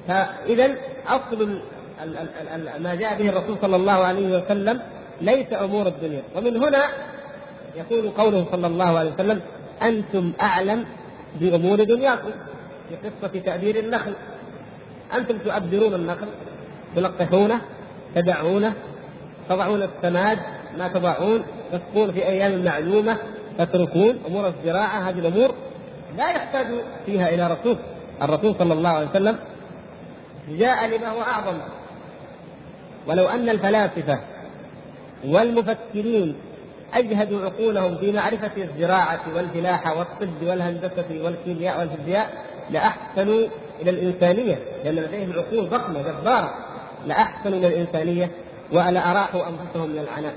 [0.08, 0.76] فإذا
[1.08, 1.62] أصل
[2.80, 4.82] ما جاء به الرسول صلى الله عليه وسلم
[5.22, 6.22] ليس أمور الدنيا.
[6.36, 6.84] ومن هنا
[7.76, 9.42] يقول قوله صلى الله عليه وسلم
[9.82, 10.86] أنتم أعلم
[11.40, 12.32] بأمور دنياكم
[12.90, 14.14] في قصة تابير النخل.
[15.16, 16.28] أنتم تؤبرون النخل
[16.96, 17.62] تلقحونه
[18.16, 18.74] تدعونه
[19.50, 20.40] تضعون السماد
[20.78, 23.18] ما تضعون تسقون في أيام معلومة
[23.58, 25.10] تتركون أمور الزراعة.
[25.10, 25.54] هذه الأمور
[26.18, 26.68] لا يحتاج
[27.06, 27.78] فيها إلى رسول.
[28.22, 29.40] الرسول صلى الله عليه وسلم
[30.50, 31.58] جاء لما هو أعظم.
[33.08, 34.20] ولو أن الفلاسفة
[35.26, 36.36] والمفكرين
[36.94, 43.48] اجهدوا عقولهم في معرفة الزراعة والفلاحه والطب والهندسة والكيمياء والفيزياء لاحسنوا
[43.82, 44.60] إلى الإنسانية.
[44.84, 46.54] لأن لديهم عقول ضخمة جبارة.
[47.06, 48.32] لأحسنوا من الإنسانية
[48.72, 50.34] ولأراحوا أنفسهم من العناء.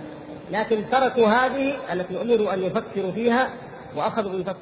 [0.50, 3.50] لكن تركوا هذه التي أمروا أن يفكروا فيها
[3.96, 4.58] وأخذوا بالفكر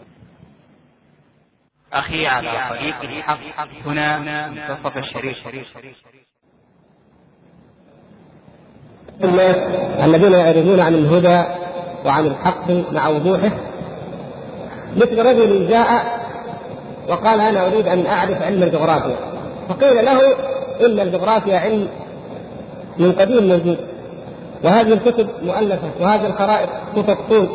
[1.93, 3.39] أخي على طريق الحق.
[3.87, 4.19] هنا
[4.49, 5.49] منتصف الشريف.
[9.25, 9.57] الناس
[10.05, 11.70] الذين يعرضون عن الهدى
[12.07, 13.51] وعن الحق مع وضوحه.
[14.97, 16.21] مثل رجل جاء
[17.09, 19.17] وقال أنا أريد أن أعرف علم الجغرافيا.
[19.69, 20.21] فقيل له
[20.87, 21.89] إن الجغرافيا علم
[22.99, 23.77] من قديم موجود
[24.65, 27.49] وهذه الكتب مؤلفة وهذه الخرائط خطوط الطول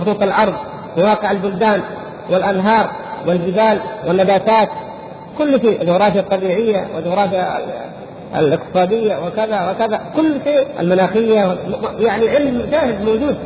[0.00, 0.54] خطوط العرض
[0.96, 1.82] وواقع البلدان
[2.30, 2.90] والأنهار
[3.26, 4.68] والجبال والنباتات.
[5.38, 7.58] كل شيء الجغرافيا الطبيعية والجغرافيا
[8.36, 10.00] الاقتصادية وكذا وكذا.
[10.16, 11.58] كل شيء المناخية
[11.98, 13.38] يعني علم جاهز موجود.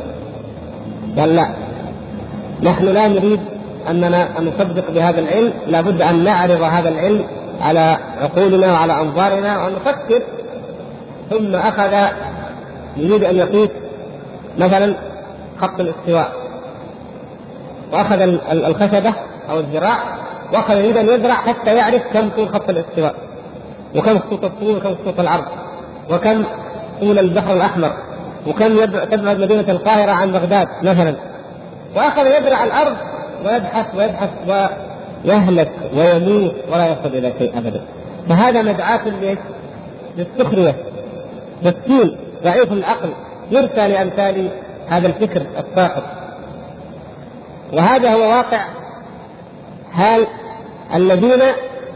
[1.17, 1.53] قال لا.
[2.63, 3.39] نحن لا نريد
[3.89, 7.25] أننا أن نصدق بهذا العلم لابد أن نعرض هذا العلم
[7.61, 10.21] على عقولنا وعلى أنظارنا وان نفكر
[11.29, 11.93] ثم أخذ
[12.97, 13.69] يريد أن يقيس
[14.57, 14.95] مثلا
[15.61, 16.31] خط الاستواء.
[17.93, 19.13] وأخذ الخشبة
[19.49, 19.97] أو الذراع
[20.53, 23.15] وأخذ يريد أن يزرع حتى يعرف كم طول خط الاستواء
[23.95, 25.45] وكم خطوط الطول وكم خطوط العرض
[26.11, 26.43] وكم
[26.99, 27.91] طول البحر الأحمر.
[28.47, 31.15] وكم تبعد مدينة القاهرة عن بغداد مثلا.
[31.95, 32.97] وأخذ يزرع الأرض
[33.45, 34.29] ويبحث ويبحث
[35.25, 37.81] ويهلك ويموت ولا يصل إلى شيء ابدا.
[38.29, 39.01] فهذا مدعاة
[40.17, 40.75] للسخرية.
[41.63, 43.09] مسكين ضعيف العقل.
[43.51, 44.49] يرثى لأمثال
[44.87, 46.03] هذا الفكر الساقط
[47.73, 48.65] وهذا هو واقع
[49.91, 50.27] حال
[50.93, 51.41] الذين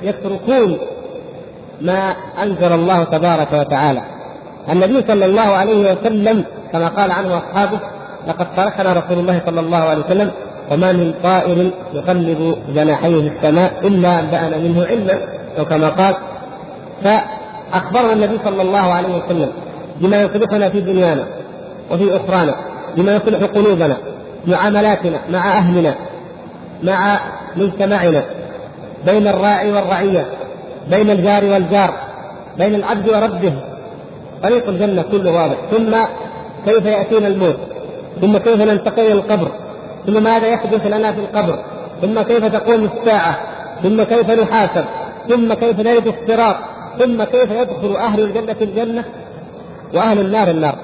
[0.02, 0.78] يتركون
[1.82, 4.02] ما أنزل الله تبارك وتعالى
[4.70, 7.80] النبي صلى الله عليه وسلم كما قال عنه أصحابه
[8.28, 10.32] لقد تركنا رسول الله صلى الله عليه وسلم
[10.72, 15.20] وما من طائر يقلب جناحيه في السماء إلا انبانا منه علما.
[15.60, 16.16] أو كما قال
[17.04, 19.52] فأخبرنا النبي صلى الله عليه وسلم
[20.02, 21.24] بما يصلحنا في دنيانا
[21.92, 22.56] وفي أخرانا
[22.98, 23.98] بما يصلح قلوبنا
[24.48, 25.96] معاملاتنا مع أهلنا
[26.84, 27.20] مع
[27.56, 28.24] مجتمعنا
[29.06, 30.26] بين الراعي والرعية
[30.90, 31.94] بين الجار والجار
[32.58, 33.54] بين العبد وربه
[34.44, 35.56] طريق الجنة كله واضح.
[35.72, 35.96] ثم
[36.66, 37.58] كيف يأتينا الموت؟
[38.22, 39.48] ثم كيف ننتقل إلى القبر؟
[40.06, 41.60] ثم ماذا يحدث لنا في القبر؟
[42.02, 43.38] ثم كيف تقوم الساعة؟
[43.84, 44.86] ثم كيف نحاسب؟
[45.30, 46.56] ثم كيف نرد الصراط
[47.00, 49.06] ثم كيف يدخل أهل الجنة الجنة؟
[49.94, 50.76] وأهل النار النار.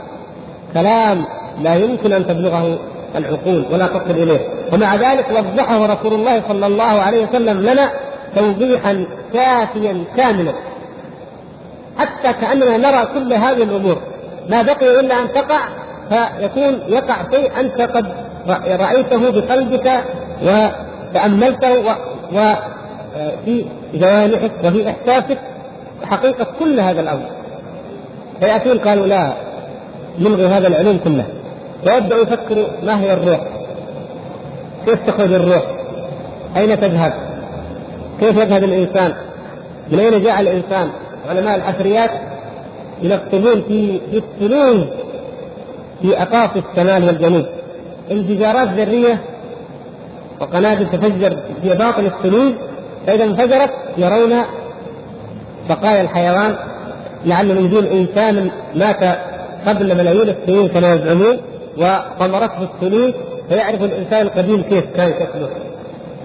[0.73, 1.25] كلام
[1.61, 2.79] لا يمكن أن تبلغه
[3.15, 4.39] العقول ولا تصل إليه.
[4.73, 7.91] ومع ذلك وضحه رسول الله صلى الله عليه وسلم لنا
[8.35, 10.53] توضيحا كافيا كاملا.
[11.97, 13.97] حتى كأننا نرى كل هذه الأمور
[14.49, 15.59] ما بقي إلا أن تقع
[16.09, 18.05] فيكون يقع شيء أنت قد
[18.67, 20.03] رأيته بقلبك
[20.43, 21.95] وتأملته
[22.33, 25.37] وفي جوانحك وفي إحساسك
[26.03, 27.25] حقيقة كل هذا الأمر
[28.39, 29.33] فياتون قالوا لا
[30.19, 31.25] نلغي هذا العلوم كله
[31.85, 33.39] ويبداوا يفكروا ما هي الروح؟
[34.85, 35.63] كيف تخرج الروح؟
[36.57, 37.13] أين تذهب؟
[38.19, 39.13] كيف يذهب الإنسان؟
[39.91, 40.89] من أين جاء الإنسان؟
[41.29, 42.09] علماء الحفريات
[43.01, 44.87] يلقبون في في الثلوج
[46.01, 47.45] في أقاصي الشمال والجنوب.
[48.11, 49.19] انفجارات ذرية
[50.41, 52.53] وقنابل تفجر في باطن الثلوج
[53.07, 54.33] فإذا انفجرت يرون
[55.69, 56.55] بقايا الحيوان
[57.25, 59.17] لعلهم يجدون انسانا مات
[59.67, 61.37] قبل ملايين السنين كما يزعمون
[61.77, 63.13] وطمرته الثلوج
[63.49, 65.49] فيعرف الإنسان القديم كيف كان شكله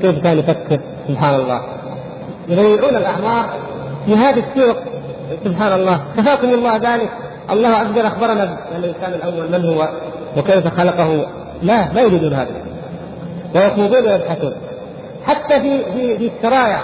[0.02, 1.62] كيف كان يفكر سبحان الله.
[2.48, 3.44] يضيعون الأعمار
[4.08, 4.76] في هذه السوق.
[5.44, 7.10] سبحان الله كفاكم الله ذلك.
[7.50, 9.88] الله وجل أخبرنا ان الإنسان الأول من هو
[10.36, 11.26] وكيف خلقه.
[11.62, 12.50] لا ما يريدون هذا.
[13.54, 14.52] ويخوضون ويبحثون.
[15.26, 16.80] حتى في في في السرايا.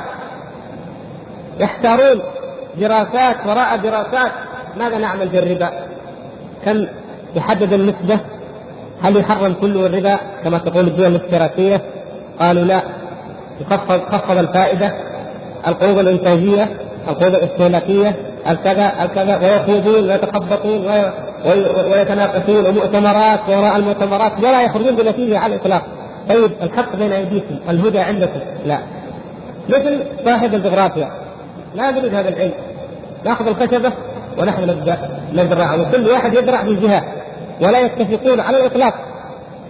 [1.60, 2.20] يحتارون
[2.76, 4.32] دراسات وراء دراسات.
[4.76, 5.70] ماذا نعمل بالربا؟
[6.64, 6.86] كم
[7.36, 8.18] يحدد النسبة؟
[9.02, 11.80] هل يحرم كله الربا كما تقول الدول الاشتراكية؟
[12.40, 12.82] قالوا لا.
[13.60, 14.94] يخفض خفض الفائدة
[15.66, 16.68] القروض الإنتاجية.
[17.08, 18.14] القروض الاستهلاكية
[18.48, 20.86] الكذا الكذا ويخوضون ويتخبطون
[21.92, 25.82] ويتناقشون ومؤتمرات وراء المؤتمرات ولا يخرجون بنتيجة على الإطلاق.
[26.28, 28.78] طيب الحق بين أيديكم الهدى عندكم؟ لا.
[29.68, 31.10] مثل صاحب الجغرافيا
[31.74, 32.52] لا نريد هذا العلم.
[33.24, 33.92] ناخذ الخشبة
[34.38, 34.98] ونحن نبدأ
[35.32, 37.04] نزرع وكل واحد يزرع بجهة
[37.60, 38.94] ولا يتفقون على الإطلاق.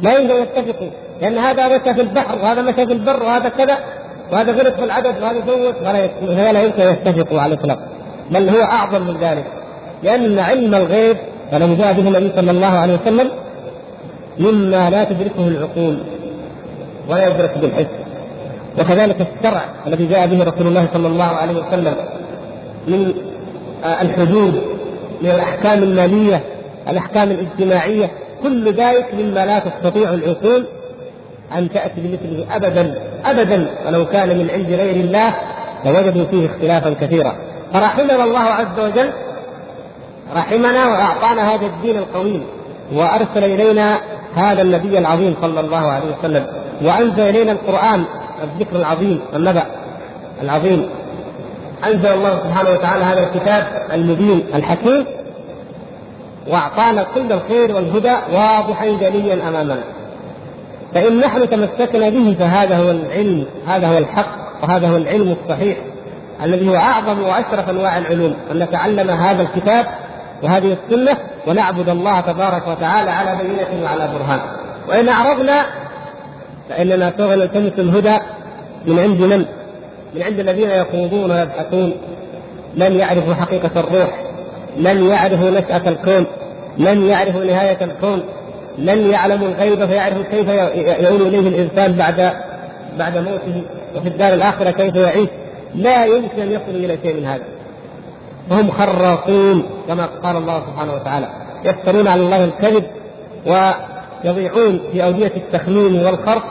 [0.01, 3.79] لا يمكن يتفقوا لأن هذا مشى في البحر وهذا مشى في البر وهذا كذا.
[4.33, 5.75] وهذا غلط في العدد وهذا زود
[6.23, 7.79] ولا لا يمكن يتفقوا على الإطلاق.
[8.31, 9.45] بل هو أعظم من ذلك.
[10.03, 11.17] لأن علم الغيب
[11.53, 13.31] الذي جاء به النبي صلى الله عليه وسلم
[14.39, 15.99] مما لا تدركه العقول
[17.09, 17.87] ولا يدرك بالحس.
[18.79, 21.95] وكذلك الشرع الذي جاء به رسول الله صلى الله عليه وسلم
[22.89, 23.15] من
[24.01, 24.55] الحدود
[25.23, 26.45] من الأحكام المالية
[26.89, 28.11] الأحكام الاجتماعية
[28.43, 30.67] كل ذلك مما لا تستطيع العقول
[31.53, 35.33] أن تأتي بمثله أبدا أبدا ولو كان من عند غير الله
[35.85, 37.37] لوجدوا فيه اختلافا كثيرا.
[37.73, 39.11] فرحمنا الله عز وجل
[40.37, 42.45] رحمنا وأعطانا هذا الدين القويم
[42.93, 43.99] وأرسل إلينا
[44.35, 46.47] هذا النبي العظيم صلى الله عليه وسلم
[46.83, 48.05] وأنزل إلينا القرآن
[48.43, 49.65] الذكر العظيم النبأ
[50.43, 50.89] العظيم.
[51.87, 55.07] أنزل الله سبحانه وتعالى هذا الكتاب المبين الحكيم
[56.49, 59.85] وأعطانا كل الخير والهدى واضحا جليا أمامنا.
[60.95, 65.77] فإن نحن تمسكنا به فهذا هو العلم هذا هو الحق وهذا هو العلم الصحيح
[66.43, 68.37] الذي هو أعظم وأشرف أنواع العلوم.
[68.51, 69.87] أن نتعلم هذا الكتاب
[70.43, 71.17] وهذه السنة
[71.47, 74.41] ونعبد الله تبارك وتعالى على بينة وعلى برهان.
[74.89, 75.63] وإن أعرضنا
[76.69, 78.19] فإننا سوف نلتمس الهدى
[78.87, 79.45] من عند من؟
[80.15, 81.93] من عند الذين يخوضون ويبحثون.
[82.77, 84.23] لن يعرفوا حقيقة الروح؟
[84.77, 86.27] لن يعرفوا نشأة الكون؟
[86.79, 88.23] لن يعرفوا نهاية الكون؟
[88.79, 90.49] لن يعلموا الغيب فيعرفوا كيف
[91.01, 92.33] يؤول إليه الإنسان بعد
[92.99, 93.63] بعد موته
[93.97, 95.29] وفي الدار الآخرة كيف يعيش.
[95.75, 97.45] لا يمكن أن يصلوا إلى شيء من هذا.
[98.51, 101.29] وهم خراصون كما قال الله سبحانه وتعالى.
[101.65, 102.85] يفترون على الله الكذب
[103.47, 106.45] ويضيعون في أودية التخمين والخرق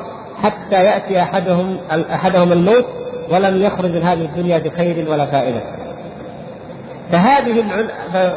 [0.43, 2.86] حتى يأتي أحدهم أحدهم الموت
[3.32, 5.61] ولم يخرج من هذه الدنيا بخير ولا فائدة.
[7.11, 7.63] فهذه.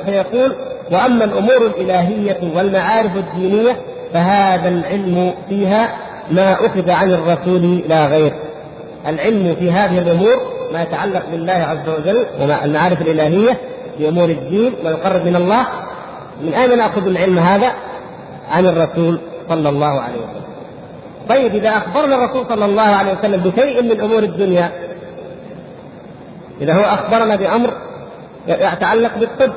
[0.06, 0.52] فيقول
[0.92, 3.76] وأما الأمور الإلهية والمعارف الدينية
[4.12, 5.88] فهذا العلم فيها
[6.30, 8.32] ما أخذ عن الرسول لا غير.
[9.06, 10.36] العلم في هذه الأمور
[10.72, 13.58] ما يتعلق بالله عز وجل والمعارف الإلهية
[13.98, 15.66] في أمور الدين ويقرب من الله
[16.42, 17.72] من أين نأخذ العلم هذا؟
[18.50, 19.18] عن الرسول
[19.48, 20.46] صلى الله عليه وسلم.
[21.28, 24.70] طيب إذا أخبرنا الرسول صلى الله عليه وسلم بشيء من أمور الدنيا
[26.60, 27.70] إذا هو أخبرنا بأمر
[28.48, 29.52] يتعلق بالطب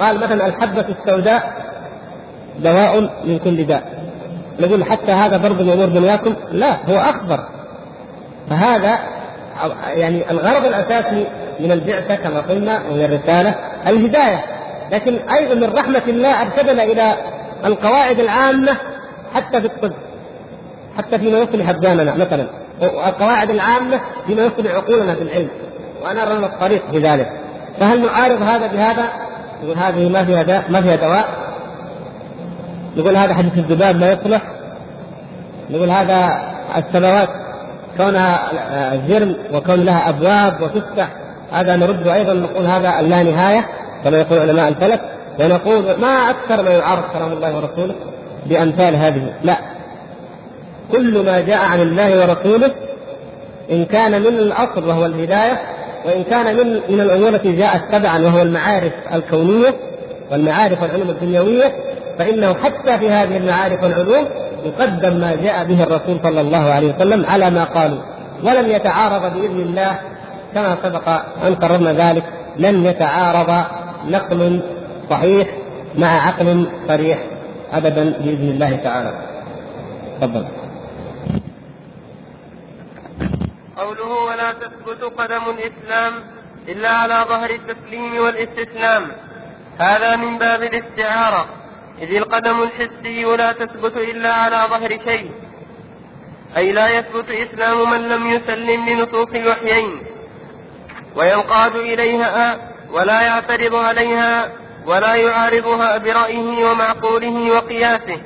[0.00, 1.52] قال مثلا الحبة السوداء
[2.58, 4.06] دواء من كل داء.
[4.60, 7.38] نقول حتى هذا برضه من امور دنياكم لا هو اخبر
[8.50, 8.98] فهذا
[9.94, 11.26] يعني الغرض الأساسي
[11.60, 13.54] من البعثة كما قلنا ومن الرسالة
[13.86, 14.44] الهداية.
[14.92, 17.14] لكن أيضا من رحمة الله أرشدنا إلى
[17.64, 18.72] القواعد العامة
[19.34, 19.92] حتى في الطب
[20.98, 22.46] حتى فيما يصلح أبداننا مثلا.
[22.82, 25.48] القواعد العامة فيما يصلح عقولنا في العلم.
[26.02, 27.32] وأنا أرى الطريق في ذلك.
[27.80, 29.25] فهل نعارض هذا بهذا؟
[29.62, 31.24] نقول هذه ما فيها داء ما فيها دواء.
[32.96, 34.42] نقول هذا حديث الذباب لا يصلح.
[35.70, 36.40] نقول هذا
[36.76, 37.28] السماوات
[37.96, 38.40] كونها
[39.08, 41.08] جرم وكون لها أبواب وتفتح
[41.52, 43.68] هذا نرد أيضا نقول هذا اللا نهاية
[44.04, 45.00] كما يقول علماء الفلك.
[45.40, 47.94] ونقول ما أكثر ما يعارض كلام الله ورسوله
[48.46, 49.34] بأمثال هذه.
[49.42, 49.56] لا.
[50.92, 52.70] كل ما جاء عن الله ورسوله
[53.70, 55.60] إن كان من الأصل وهو الهداية
[56.06, 59.74] وإن كان من من الأمور التي جاءت تبعا وهو المعارف الكونية
[60.32, 61.72] والمعارف والعلوم الدنيوية
[62.18, 64.26] فإنه حتى في هذه المعارف والعلوم
[64.64, 67.98] يقدم ما جاء به الرسول صلى الله عليه وسلم على ما قالوا
[68.44, 69.98] ولن يتعارض بإذن الله
[70.54, 71.08] كما سبق
[71.46, 72.24] أن قررنا ذلك
[72.58, 73.64] لن يتعارض
[74.08, 74.60] نقل
[75.10, 75.48] صحيح
[75.98, 77.18] مع عقل صريح
[77.72, 79.12] ابدا بإذن الله تعالى.
[80.20, 80.44] تفضل.
[83.76, 86.12] قوله ولا تثبت قدم الإسلام
[86.68, 89.12] إلا على ظهر التسليم والاستسلام.
[89.78, 91.48] هذا من باب الاستعارة.
[92.02, 95.30] إذ القدم الحسي لا تثبت إلا على ظهر شيء.
[96.56, 100.02] أي لا يثبت إسلام من لم يسلم لنصوص الوحيين
[101.16, 104.52] وينقاد إليها ولا يعترض عليها
[104.86, 108.20] ولا يعارضها برأيه ومعقوله وقياسه.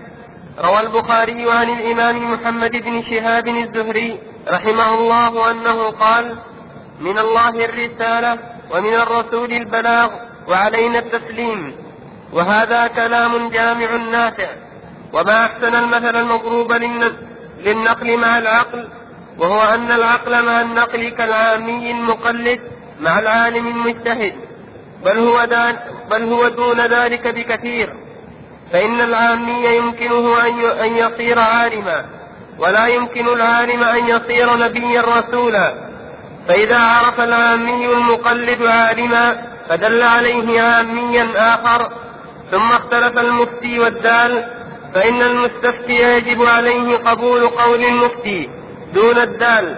[0.61, 6.36] روى البخاري عن الإمام محمد بن شهاب الزهري رحمه الله أنه قال
[7.00, 8.38] من الله الرسالة
[8.70, 10.11] ومن الرسول البلاغ
[10.48, 11.76] وعلينا التسليم
[12.32, 14.48] وهذا كلام جامع نافع
[15.12, 16.72] وما أحسن المثل المضروب
[17.61, 18.88] للنقل مع العقل
[19.38, 22.61] وهو أن العقل مع النقل كالعامي المقلد
[23.00, 24.34] مع العالم المجتهد
[25.04, 25.46] بل هو,
[26.11, 28.09] بل هو دون ذلك بكثير.
[28.72, 30.46] فإن العامي يمكنه
[30.84, 32.04] أن يصير عالما
[32.58, 35.74] ولا يمكن العالم أن يصير نبيا رسولا.
[36.48, 41.92] فإذا عرف العامي المقلد عالما فدل عليه عاميا آخر
[42.50, 44.44] ثم اختلف المفتي والدال.
[44.94, 48.50] فإن المستفتي يجب عليه قبول قول المفتي
[48.94, 49.76] دون الدال.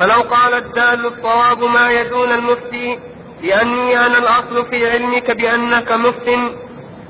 [0.00, 2.98] فلو قال الدال الصواب ما يدون المفتي
[3.42, 6.28] لأني أنا الأصل في علمك بأنك مفت.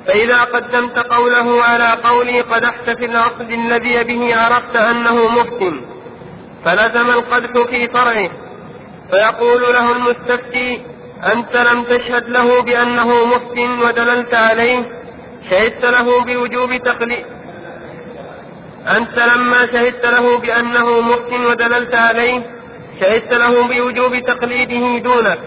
[0.07, 5.80] فإذا قدمت قوله على قولي قدحت في الأصل الذي به عرفت أنه مفتن
[6.64, 8.30] فلزم القدح في فرعه.
[9.11, 10.82] فيقول له المستفتي
[11.32, 15.03] أنت لم تشهد له بأنه مفت ودللت عليه
[15.50, 17.26] شهدت له بوجوب تقليد
[18.96, 22.42] أنت لما شهدت له بأنه مفت ودللت عليه
[23.00, 25.38] شهدت له بوجوب تقليده دونك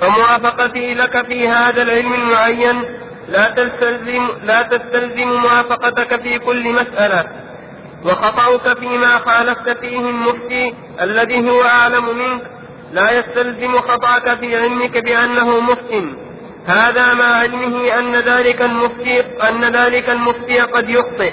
[0.00, 2.84] فموافقتي لك في هذا العلم المعين
[3.28, 7.24] لا تستلزم لا تستلزم موافقتك في كل مسألة.
[8.04, 12.42] وخطأك فيما خالفت فيه المفتي الذي هو أعلم منك.
[12.92, 16.14] لا يستلزم خطأك في علمك بأنه مفتي
[16.66, 21.32] هذا مع علمه أن ذلك المفتي أن ذلك المفتي قد يخطئ.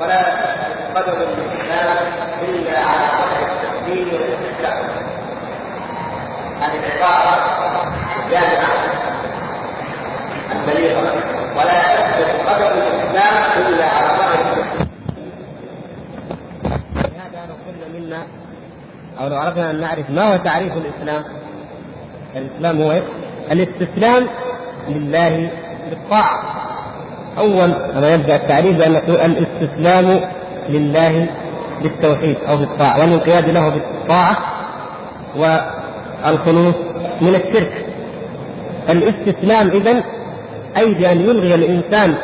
[0.00, 0.22] ولا
[0.94, 2.12] قدر الإسلام
[2.48, 5.06] إلا على قدر التسليم والاستسلام
[6.66, 7.36] هذه العبارة
[10.52, 11.00] البليغة
[11.56, 13.34] ولا الإسلام
[13.66, 14.16] إلا على
[16.94, 18.26] لهذا لو منا
[19.20, 21.24] أو لو أردنا أن نعرف ما هو تعريف الإسلام
[22.36, 23.02] الإسلام هو
[23.50, 24.26] الاستسلام
[24.88, 25.50] لله
[25.90, 26.42] بالطاعة.
[27.38, 28.96] أول ما يبدأ التعريف بأن
[29.30, 30.20] الاستسلام
[30.68, 31.26] لله
[31.82, 34.36] بالتوحيد أو بالطاعة والانقياد له بالطاعة
[36.24, 36.74] والخلوص
[37.20, 37.86] من الشرك.
[38.90, 40.04] الاستسلام إذا
[40.76, 42.14] أي بأن يلغي الإنسان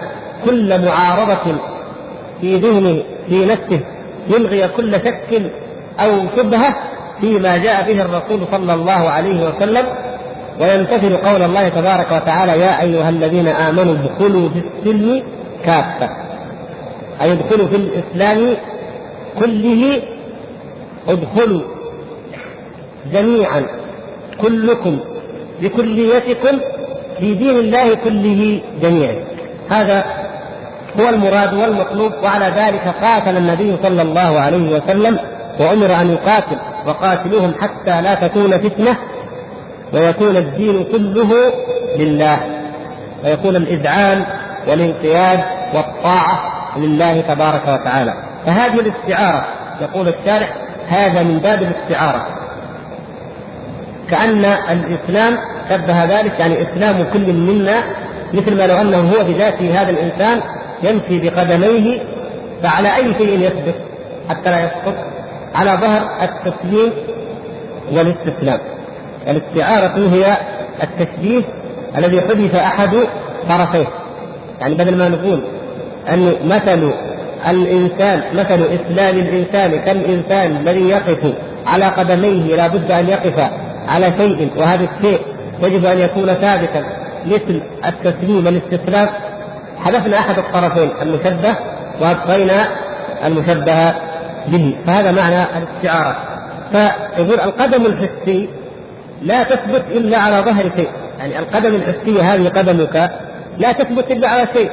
[0.44, 1.56] كل معارضة
[2.40, 3.80] في ذهنه في نفسه
[4.28, 5.42] يلغي كل شك
[6.00, 6.76] أو شبهة
[7.20, 9.86] فيما جاء به الرسول صلى الله عليه وسلم
[10.60, 15.22] ويمتثل قول الله تبارك وتعالى يا أيها الذين آمنوا ادخلوا في السلم
[15.64, 16.08] كافة.
[17.22, 18.56] أي ادخلوا في الإسلام
[19.40, 20.02] كله
[21.08, 21.62] ادخلوا
[23.12, 23.66] جميعا.
[24.40, 25.00] كلكم
[25.60, 26.58] بكليتكم
[27.18, 29.24] في دين الله كله جميعا.
[29.70, 30.04] هذا
[31.00, 35.18] هو المراد والمطلوب وعلى ذلك قاتل النبي صلى الله عليه وسلم
[35.60, 36.56] وأمر أن يقاتل
[36.86, 38.96] وقاتلوهم حتى لا تكون فتنة
[39.92, 41.52] ويكون الدين كله
[41.98, 42.40] لله.
[43.24, 44.24] ويكون الإذعان
[44.68, 45.40] والانقياد
[45.74, 48.14] والطاعة لله تبارك وتعالى.
[48.46, 49.44] فهذه الاستعارة
[49.80, 50.54] يقول الشارح
[50.88, 52.41] هذا من باب الاستعارة.
[54.10, 55.38] كأن الإسلام
[55.70, 57.82] شبه ذلك يعني إسلام كل منا
[58.34, 60.40] مثل ما لو أنه هو بذاته هذا الإنسان
[60.82, 62.00] يمشي بقدميه
[62.62, 63.74] فعلى أي شيء يثبت
[64.28, 64.94] حتى لا يسقط
[65.54, 66.92] على ظهر التسليم
[67.92, 68.58] والاستسلام.
[69.28, 70.36] الاستعارة هي
[70.82, 71.42] التشبيه
[71.98, 72.96] الذي حدث أحد
[73.48, 73.86] طرفيه.
[74.60, 75.40] يعني بدل ما نقول
[76.08, 76.92] أن مثل
[77.48, 81.34] الإنسان مثل إسلام الإنسان كالإنسان الذي يقف
[81.66, 83.50] على قدميه لا بد أن يقف
[83.92, 85.20] على شيء وهذا الشيء
[85.62, 86.84] يجب أن يكون ثابتا
[87.26, 89.08] مثل التسليم والاستسلام.
[89.78, 91.56] حذفنا أحد الطرفين المشبه
[92.00, 92.66] وأبقينا
[93.24, 93.94] المشبه
[94.48, 96.16] به فهذا معنى الاستعارة.
[96.72, 98.48] فيقول القدم الحسي
[99.22, 100.88] لا تثبت إلا على ظهر شيء.
[101.18, 103.10] يعني القدم الحسية هذه قدمك
[103.58, 104.70] لا تثبت إلا على شيء.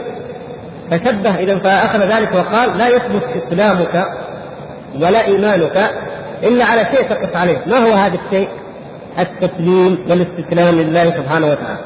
[0.92, 4.06] فشبه إذا فأخذ ذلك وقال لا يثبت إسلامك
[4.96, 5.92] ولا إيمانك
[6.44, 7.58] إلا على شيء تقف عليه.
[7.68, 8.50] ما هو هذا الشيء؟
[9.20, 11.80] التسليم والاستسلام لله سبحانه وتعالى.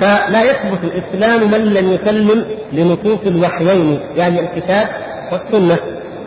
[0.00, 4.88] فلا يثبت الإسلام من لم يسلم لنصوص الوحيين يعني الكتاب
[5.32, 5.78] والسنة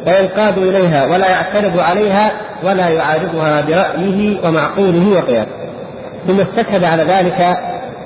[0.07, 2.31] وينقاد إليها ولا يعترض عليها
[2.63, 5.49] ولا يعارضها برأيه ومعقوله وقياسه.
[6.27, 7.57] ثم استشهد على ذلك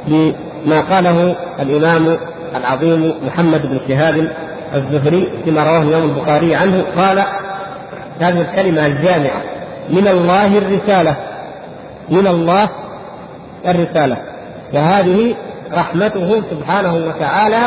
[0.08, 2.18] بما قاله الإمام
[2.56, 4.32] العظيم محمد بن شهاب
[4.76, 6.84] الزهري فيما رواه الإمام البخاري عنه.
[6.98, 7.24] قال
[8.20, 9.42] هذه الكلمة الجامعة.
[9.90, 11.16] من الله الرسالة.
[12.10, 12.70] من الله
[13.68, 14.18] الرسالة.
[14.74, 15.36] وهذه
[15.74, 17.62] رحمته سبحانه وتعالى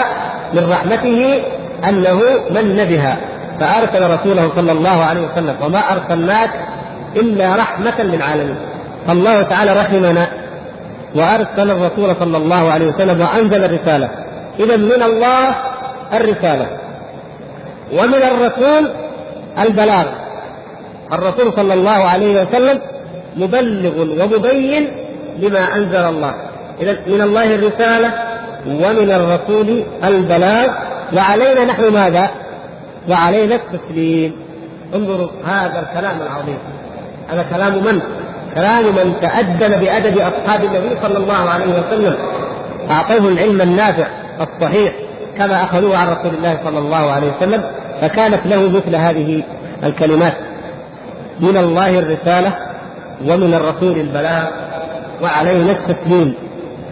[0.55, 1.43] من رحمته
[1.89, 2.21] أنه
[2.51, 3.17] من بها
[3.61, 6.51] فأرسل رسوله صلى الله عليه وسلم وما أرسلناك
[7.17, 8.57] إلا رحمة للعالمين.
[9.07, 10.27] فالله تعالى رحمنا.
[11.15, 14.09] وأرسل الرسول صلى الله عليه وسلم وأنزل الرسالة.
[14.61, 15.55] إذا من الله
[16.13, 16.67] الرسالة.
[17.93, 18.89] ومن الرسول
[19.59, 20.07] البلاغ.
[21.13, 22.81] الرسول صلى الله عليه وسلم
[23.37, 24.89] مبلغ ومبين
[25.39, 26.35] لما أنزل الله.
[26.81, 28.11] إذا من الله الرسالة
[28.67, 30.69] ومن الرسول البلاغ.
[31.17, 32.31] وعلينا نحن ماذا؟
[33.09, 34.33] وعلينا التسليم.
[34.95, 36.59] انظروا هذا الكلام العظيم.
[37.29, 38.01] هذا كلام من؟
[38.55, 42.15] كلام من تأدب بأدب أصحاب النبي صلى الله عليه وسلم.
[42.91, 44.07] أعطوه العلم النافع
[44.41, 44.93] الصحيح
[45.39, 47.65] كما أخذوه عن رسول الله صلى الله عليه وسلم
[48.01, 49.43] فكانت له مثل هذه
[49.85, 50.35] الكلمات.
[51.43, 52.53] من الله الرسالة
[53.27, 54.45] ومن الرسول البلاغ
[55.23, 56.35] وعلينا التسليم.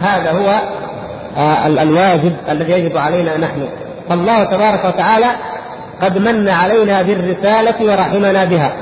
[0.01, 0.59] هذا هو
[1.37, 3.67] آه، الواجب الذي يجب علينا نحن.
[4.09, 5.27] فالله تبارك وتعالى
[6.01, 8.73] قد من علينا بالرسالة ورحمنا بها.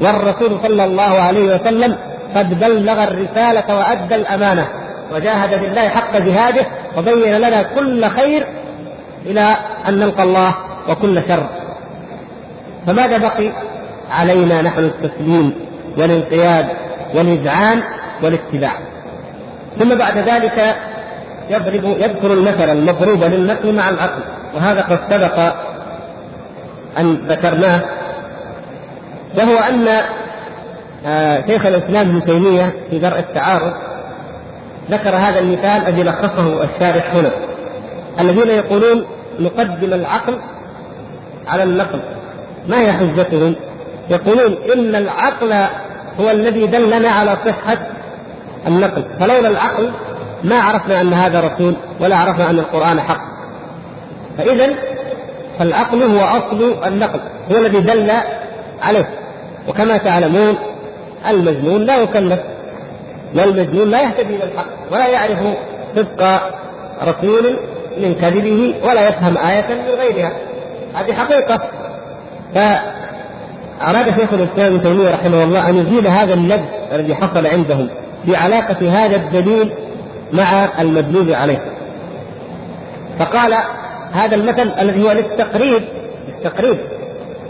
[0.00, 1.96] والرسول صلى الله عليه وسلم
[2.36, 4.66] قد بلغ الرسالة وأدى الأمانة.
[5.14, 6.66] وجاهد بالله حق جهاده
[6.98, 8.46] وبين لنا كل خير
[9.26, 9.56] إلى
[9.88, 10.54] أن نلقى الله
[10.88, 11.46] وكل شر.
[12.86, 13.52] فماذا بقي؟
[14.10, 15.54] علينا نحن التسليم
[15.98, 16.66] والانقياد
[17.14, 17.82] والإذعان
[18.22, 18.72] والاتباع.
[19.78, 20.76] ثم بعد ذلك
[21.50, 24.22] يضرب يذكر المثل المضروب للنقل مع العقل.
[24.54, 25.54] وهذا قد سبق
[26.98, 27.80] أن ذكرناه.
[29.38, 29.88] وهو أن
[31.06, 33.72] آه، شيخ الإسلام ابن تيمية في درء التعارض
[34.90, 37.30] ذكر هذا المثال الذي لخصه الشارح هنا.
[38.20, 39.06] الذين يقولون
[39.40, 40.38] نقدم العقل
[41.48, 42.00] على النقل
[42.68, 43.56] ما هي حجتهم؟
[44.10, 45.52] يقولون إن العقل
[46.20, 47.78] هو الذي دلنا على صحة
[48.66, 49.04] النقل.
[49.20, 49.90] فلولا العقل
[50.44, 53.20] ما عرفنا أن هذا رسول ولا عرفنا أن القرآن حق.
[54.38, 54.74] فإذا
[55.58, 57.20] فالعقل هو أصل النقل
[57.52, 58.12] هو الذي دل
[58.82, 59.10] عليه.
[59.68, 60.56] وكما تعلمون
[61.28, 62.40] المجنون لا يكلف
[63.34, 65.38] والمجنون لا يهتدي إلى الحق ولا يعرف
[65.96, 66.40] صدق
[67.02, 67.56] رسول
[67.98, 70.32] من كذبه ولا يفهم آية من غيرها.
[70.94, 71.60] هذه حقيقة.
[73.80, 77.88] فأراد شيخ الإسلام ابن تيمية رحمه الله أن يزيل هذا اللبس الذي حصل عندهم
[78.26, 79.72] بعلاقة هذا الدليل
[80.32, 81.60] مع المدلول عليه.
[83.18, 83.54] فقال
[84.12, 85.82] هذا المثل الذي هو للتقريب
[86.28, 86.78] للتقريب.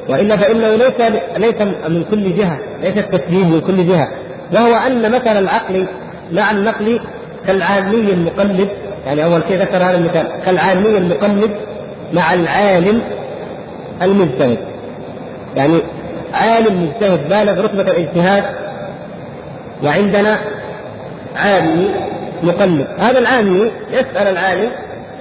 [0.08, 4.08] وإلا فإنه ليس ليس من كل جهة ليس التسليم من كل جهة.
[4.52, 5.86] وهو أن مثل العقل
[6.32, 7.00] مع النقل
[7.46, 8.68] كالعامي المقلد.
[9.06, 11.50] يعني أول شيء ذكر هذا المثال كالعامي المقلد
[12.12, 13.02] مع العالم
[14.02, 14.58] المجتهد.
[15.56, 15.80] يعني
[16.34, 18.44] عالم مجتهد بالغ رتبة الاجتهاد
[19.82, 20.38] وعندنا
[21.36, 21.90] عامي
[22.42, 22.86] مقلد.
[22.98, 24.70] هذا العامي يسأل العالم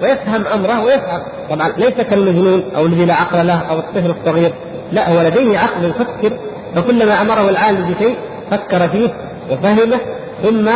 [0.01, 1.21] ويفهم أمره ويفهم.
[1.49, 4.53] طبعا ليس كالمجنون أو الذي لا عقل له أو الطفل الصغير.
[4.91, 6.37] لا هو لديه عقل يفكر.
[6.75, 8.15] فكلما أمره العالم بشيء
[8.51, 9.09] فكر فيه
[9.51, 9.99] وفهمه
[10.43, 10.69] ثم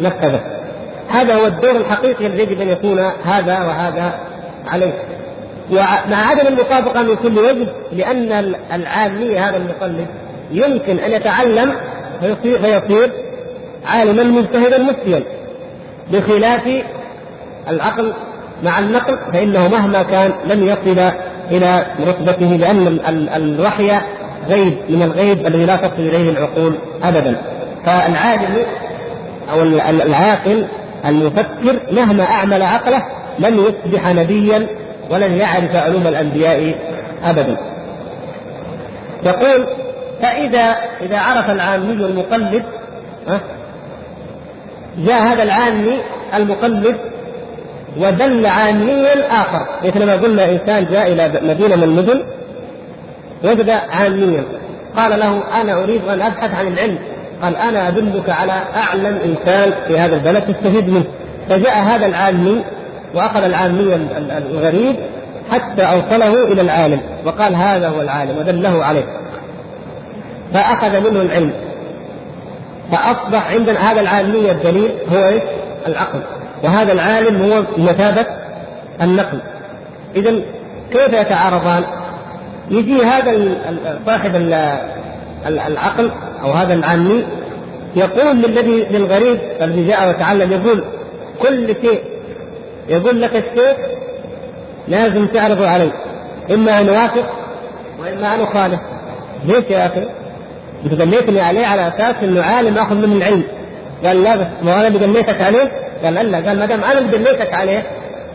[0.00, 0.40] نفذه.
[1.08, 4.12] هذا هو الدور الحقيقي الذي يجب أن يكون هذا وهذا
[4.68, 4.92] عليه.
[5.70, 10.06] ومع عدم المطابقة من كل وجه لأن العامي هذا المقلد
[10.52, 11.72] يمكن أن يتعلم
[12.20, 13.10] فيصير, فيصير
[13.86, 15.22] عالما مجتهدا مفتيا.
[16.12, 16.62] بخلاف
[17.68, 18.12] العقل
[18.62, 21.10] مع النقل فإنه مهما كان لن يصل
[21.50, 23.00] إلى رتبته لأن
[23.36, 23.98] الوحي
[24.48, 27.36] غيب من الغيب الذي لا تصل إليه العقول ابدا.
[27.86, 28.56] فالعالم
[29.52, 30.66] أو العاقل
[31.06, 33.02] المفكر مهما أعمل عقله
[33.38, 34.66] لن يصبح نبيا
[35.10, 36.74] ولن يعرف علوم الأنبياء
[37.24, 37.56] ابدا.
[39.22, 39.66] يقول
[40.22, 42.62] فإذا إذا عرف العامي المقلد
[44.98, 45.98] جاء هذا العامي
[46.34, 46.96] المقلد
[47.96, 52.22] ودل عاميا اخر مثل ما قلنا إنسان جاء إلى مدينة من المدن
[53.44, 54.44] وجد عاميا.
[54.96, 56.98] قال له أنا أريد أن أبحث عن العلم.
[57.42, 61.04] قال أنا أدلك على أعلم إنسان في هذا البلد تستفيد منه.
[61.48, 62.64] فجاء هذا العامي
[63.14, 64.08] وأخذ العامي
[64.50, 64.96] الغريب
[65.50, 69.04] حتى أوصله إلى العالم وقال هذا هو العالم ودله عليه
[70.54, 71.52] فأخذ منه العلم
[72.92, 75.42] فأصبح عندنا هذا العالمي الدليل هو إيش؟
[75.86, 76.20] العقل
[76.62, 78.26] وهذا العالم هو مثابة
[79.02, 79.38] النقل
[80.16, 80.30] إذا
[80.92, 81.84] كيف يتعارضان؟
[82.70, 83.54] يجي هذا
[84.06, 84.36] صاحب
[85.46, 86.10] العقل
[86.42, 87.24] أو هذا العامي
[87.96, 90.84] يقول للذي للغريب الذي جاء وتعلم يقول
[91.38, 92.00] كل شيء
[92.90, 93.76] يقول لك الشيخ
[94.88, 95.92] لازم تعرضه علي.
[96.50, 97.26] إما أن أوافق
[98.00, 98.80] وإما أن أخالف.
[99.44, 100.04] ليش يا أخي؟
[100.84, 103.44] أنت دليتني عليه على أساس أنه عالم آخذ منه العلم.
[104.04, 105.72] قال لا بس ما أنا دليتك عليه.
[106.04, 107.82] قال لا قال ما دام أنا اللي دليتك عليه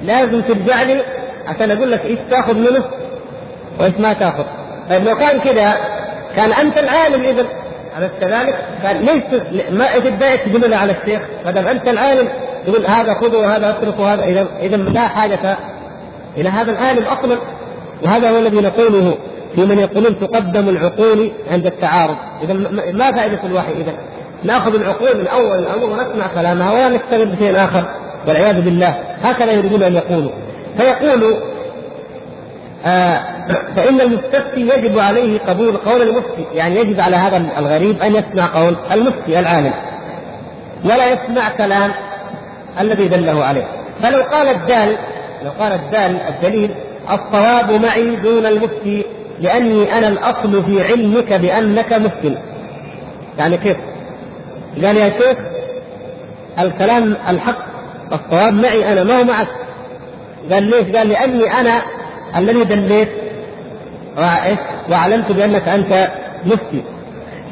[0.04, 1.02] لازم ترجع لي
[1.48, 2.84] عشان أقول لك إيش تأخذ منه
[3.80, 4.44] وإيش ما تأخذ.
[4.90, 5.74] طيب لو كان كذا
[6.36, 7.46] كان أنت العالم اذا
[7.98, 9.42] أليس كذلك؟ كان ليش
[9.72, 12.28] ما الداعي تقول على الشيخ؟ ما دام أنت العالم
[12.68, 14.24] تقول هذا خذه وهذا اتركه وهذا.
[14.24, 15.58] إذا إذا لا حاجة
[16.38, 17.38] إلى هذا العالم أصلا.
[18.04, 19.18] وهذا هو الذي نقوله
[19.56, 22.16] في من يقولون تقدم العقول عند التعارض.
[22.44, 22.54] إذا
[22.94, 23.94] ما فائدة الوحي؟ إذا
[24.44, 27.84] نأخذ العقول من أول الأمر ونسمع كلامها ولا نشتغل بشيء آخر.
[28.28, 28.96] والعياذ بالله.
[29.24, 30.32] هكذا يريدون أن يقولوا.
[30.78, 31.38] فيقول
[32.86, 33.20] آه
[33.76, 38.76] فإن المستفتي يجب عليه قبول قول المفتي يعني يجب على هذا الغريب أن يسمع قول
[38.92, 39.74] المفتي العالم
[40.86, 41.92] ولا يسمع كلام
[42.80, 43.68] الذي دله عليه
[44.04, 44.98] فلو قال الدال
[45.46, 46.76] لو قال الدال الدليل
[47.12, 49.06] الصواب معي دون المفتي
[49.40, 52.38] لأني أنا الأصل في علمك بأنك مفتي
[53.38, 53.78] يعني كيف؟
[54.84, 55.38] قال يا شيخ
[56.60, 57.66] الكلام الحق
[58.14, 59.48] الصواب معي أنا ما هو معك
[60.52, 61.82] قال ليش؟ قال لأني أنا
[62.38, 63.10] الذي دليت
[64.90, 66.08] واعلمت بأنك أنت
[66.46, 66.84] مفتي.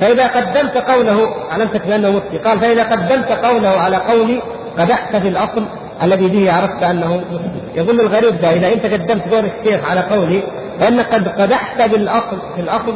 [0.02, 2.38] فإذا قدمت قوله علمتك بأنه مفتي.
[2.38, 4.42] قال فإذا قدمت قوله على قولي
[4.78, 5.66] قدحت في الأصل
[6.04, 7.80] الذي به عرفت أنه مفتي.
[7.80, 10.44] يظن الغريب ده إذا أنت قدمت قول الشيخ على قولي
[10.80, 12.94] فانك قد قدحت بالأصل في الأصل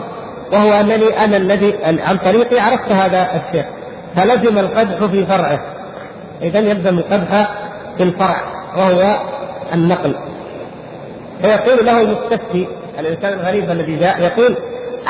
[0.52, 3.66] وهو أنني أنا الذي عن طريقي عرفت هذا الشيخ.
[4.16, 5.60] فلزم القدح في فرعه.
[6.42, 7.50] اذا يلزم القدح
[7.98, 8.38] في الفرع
[8.78, 9.18] وهو
[9.74, 10.16] النقل.
[11.42, 12.68] فيقول له المستفتي
[13.00, 14.56] الإنسان الغريب الذي جاء يقول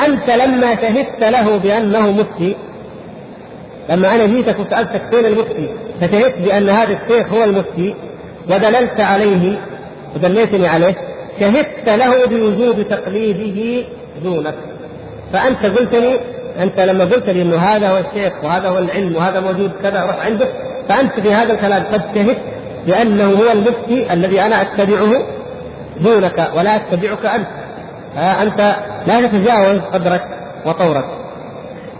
[0.06, 2.56] أنت لما شهدت له بأنه مفتي
[3.90, 5.68] لما أنا جيتك وسألتك فين المفتي
[6.00, 7.94] فشهدت بأن هذا الشيخ هو المفتي
[8.50, 9.58] ودللت عليه
[10.16, 10.94] ودليتني عليه
[11.40, 13.86] شهدت له بوجوب تقليده
[14.22, 14.54] دونك.
[15.32, 16.20] فأنت قلت لي
[16.62, 20.26] أنت لما قلت لي إنه هذا هو الشيخ وهذا هو العلم وهذا موجود كذا روح
[20.26, 20.48] عنده
[20.88, 22.38] فأنت في هذا الكلام قد شهدت
[22.86, 25.37] بأنه هو المفتي الذي أنا أتبعه
[26.00, 27.48] دونك ولا اتبعك أنت.
[28.16, 28.76] أنت
[29.06, 30.24] لا تتجاوز قدرك
[30.66, 31.04] وطورك.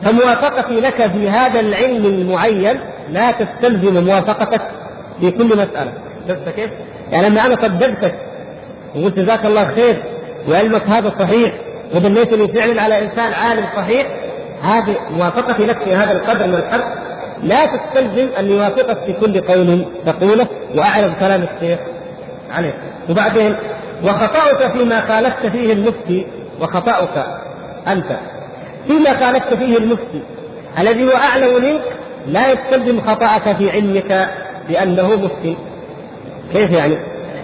[0.02, 2.80] فموافقتي لك في هذا العلم المعين
[3.10, 4.62] لا تستلزم موافقتك
[5.20, 5.92] في كل مسألة.
[6.28, 6.70] شفت كيف؟
[7.12, 8.14] يعني لما أنا صدقتك
[8.96, 10.02] وقلت جزاك الله خير
[10.48, 11.54] وعلمك هذا صحيح
[11.94, 14.06] ودليتني فعلا على إنسان عالم صحيح
[14.62, 16.94] هذه موافقتي لك في هذا القدر من الحق
[17.42, 21.78] لا تستلزم أن يوافقك في كل قول تقوله وأعرض كلام الشيخ
[22.56, 22.74] عليه
[23.10, 23.56] وبعدين
[24.04, 26.26] وخطأك فيما خالفت فيه المفتي
[26.60, 27.26] وخطأك
[27.88, 28.16] أنت.
[28.86, 30.22] فيما خالفت فيه المفتي.
[30.78, 31.80] الذي هو أعلم منك
[32.26, 34.28] لا يستلزم خطأك في علمك
[34.68, 35.56] بأنه مفتي.
[36.52, 36.98] كيف يعني؟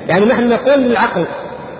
[0.08, 1.24] يعني نحن نقول للعقل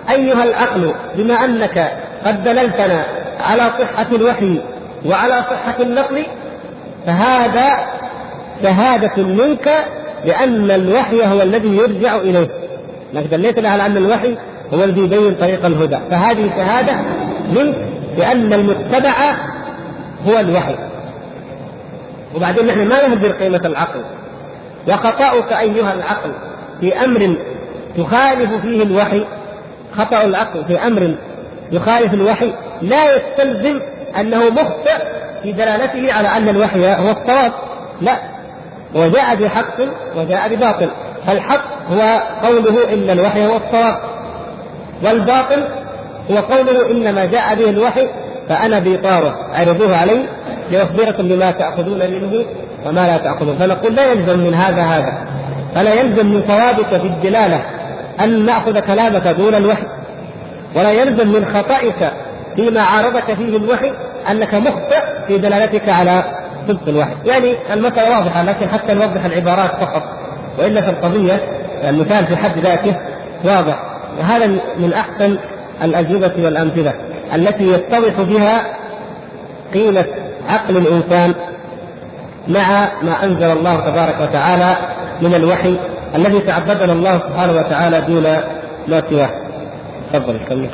[0.09, 1.91] أيها العقل بما أنك
[2.25, 3.05] قد دللتنا
[3.39, 4.61] على صحة الوحي
[5.05, 6.25] وعلى صحة النقل
[7.05, 7.71] فهذا
[8.63, 9.85] شهادة منك
[10.25, 12.47] بأن الوحي هو الذي يرجع إليه.
[13.13, 14.35] لكن دليتنا على أن الوحي
[14.73, 15.97] هو الذي يبين طريق الهدى.
[16.11, 16.93] فهذه شهادة
[17.53, 17.75] منك
[18.17, 19.13] بأن المتبع
[20.27, 20.75] هو الوحي.
[22.35, 24.01] وبعدين نحن ما نهدر قيمة العقل.
[24.87, 26.31] وخطأك أيها العقل
[26.81, 27.35] في أمر
[27.97, 29.25] تخالف فيه الوحي.
[29.97, 31.15] خطأ العقل في أمر
[31.71, 33.81] يخالف الوحي لا يستلزم
[34.19, 35.03] أنه مخطئ
[35.43, 37.51] في دلالته على أن الوحي هو الصواب.
[38.01, 38.17] لا.
[38.95, 39.81] وجاء بحق
[40.15, 40.89] وجاء بباطل.
[41.27, 41.61] فالحق
[41.91, 44.14] هو قوله إن الوحي هو الصواب.
[45.03, 45.63] والباطل
[46.31, 48.07] هو قوله إنما جاء به الوحي
[48.49, 50.23] فأنا بإطاره عرضوه علي
[50.71, 52.45] لأخبركم بما تأخذون منه
[52.85, 53.57] وما لا تأخذون.
[53.57, 55.27] فنقول لا يلزم من هذا هذا
[55.75, 57.61] فلا يلزم من صوابك في الدلالة
[58.21, 59.83] أن نأخذ كلامك دون الوحي
[60.75, 62.13] ولا يلزم من خطأك
[62.55, 63.91] فيما عارضك فيه الوحي
[64.31, 66.23] أنك مخطئ في دلالتك على
[66.67, 70.03] صدق الوحي، يعني المسألة واضحة لكن حتى نوضح العبارات فقط
[70.59, 71.41] وإلا في القضية
[71.89, 72.95] المثال في حد ذاته
[73.43, 73.94] واضح.
[74.19, 74.45] وهذا
[74.77, 75.37] من أحسن
[75.83, 76.93] الاجوبه والأمثلة
[77.35, 78.61] التي يتضح بها
[79.73, 80.05] قيمة
[80.49, 81.35] عقل الإنسان
[82.47, 84.75] مع ما أنزل الله تبارك وتعالى
[85.21, 85.77] من الوحي
[86.15, 88.23] الذي تعبدنا الله سبحانه وتعالى دون
[88.87, 89.29] ما سواه.
[90.13, 90.69] تفضل كمل.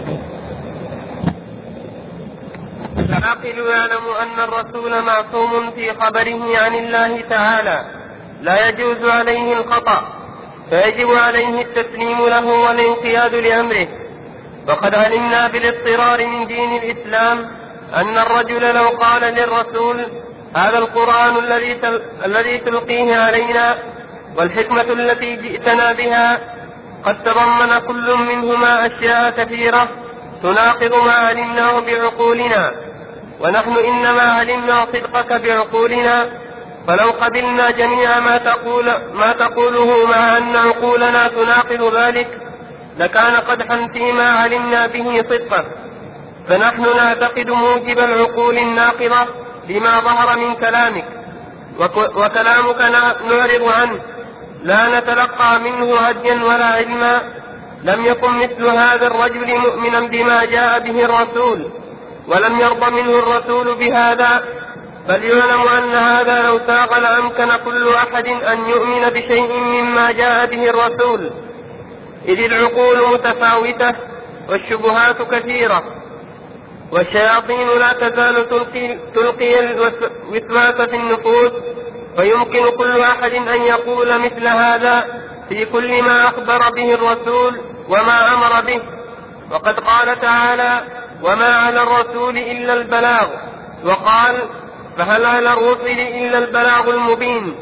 [3.00, 7.86] العاقل يعلم أن الرسول معصوم في خبره عن الله تعالى
[8.42, 10.21] لا يجوز عليه الخطأ
[10.72, 13.88] فيجب عليه التسليم له والانقياد لأمره.
[14.68, 17.38] وقد علمنا بالاضطرار من دين الإسلام
[17.96, 19.98] أن الرجل لو قال للرسول
[20.56, 21.80] هذا القرآن الذي
[22.26, 23.76] الذي تلقيه علينا
[24.38, 26.40] والحكمة التي جئتنا بها
[27.06, 29.88] قد تضمن كل منهما أشياء كثيرة
[30.44, 32.72] تناقض ما علمناه بعقولنا.
[33.40, 36.41] ونحن إنما علمنا صدقك بعقولنا
[36.88, 42.28] فلو قبلنا جميع ما تقول ما تقوله مع أن عقولنا تناقض ذلك
[42.98, 45.66] لكان قدحا فيما علمنا به صدقا.
[46.48, 49.28] فنحن نعتقد موجب العقول الناقضة
[49.70, 51.06] لما ظهر من كلامك.
[52.16, 52.82] وكلامك
[53.30, 54.00] نعرض عنه.
[54.64, 57.22] لا نتلقى منه هديا ولا علما.
[57.84, 61.70] لم يكن مثل هذا الرجل مؤمنا بما جاء به الرسول.
[62.28, 64.44] ولم يرضى منه الرسول بهذا
[65.08, 70.70] بل يعلم أن هذا لو ساق لأمكن كل أحد أن يؤمن بشيء مما جاء به
[70.70, 71.32] الرسول.
[72.28, 73.96] إذ العقول متفاوتة
[74.50, 75.84] والشبهات كثيرة
[76.92, 81.52] والشياطين لا تزال تلقي, تلقي الوسواس في النفوس
[82.18, 88.62] فيمكن كل أحد أن يقول مثل هذا في كل ما أخبر به الرسول وما أمر
[88.62, 88.82] به.
[89.52, 90.82] وقد قال تعالى
[91.24, 93.28] وما على الرسول إلا البلاغ
[93.86, 94.36] وقال
[94.98, 97.56] فهل على الرسل إلا البلاغ المبين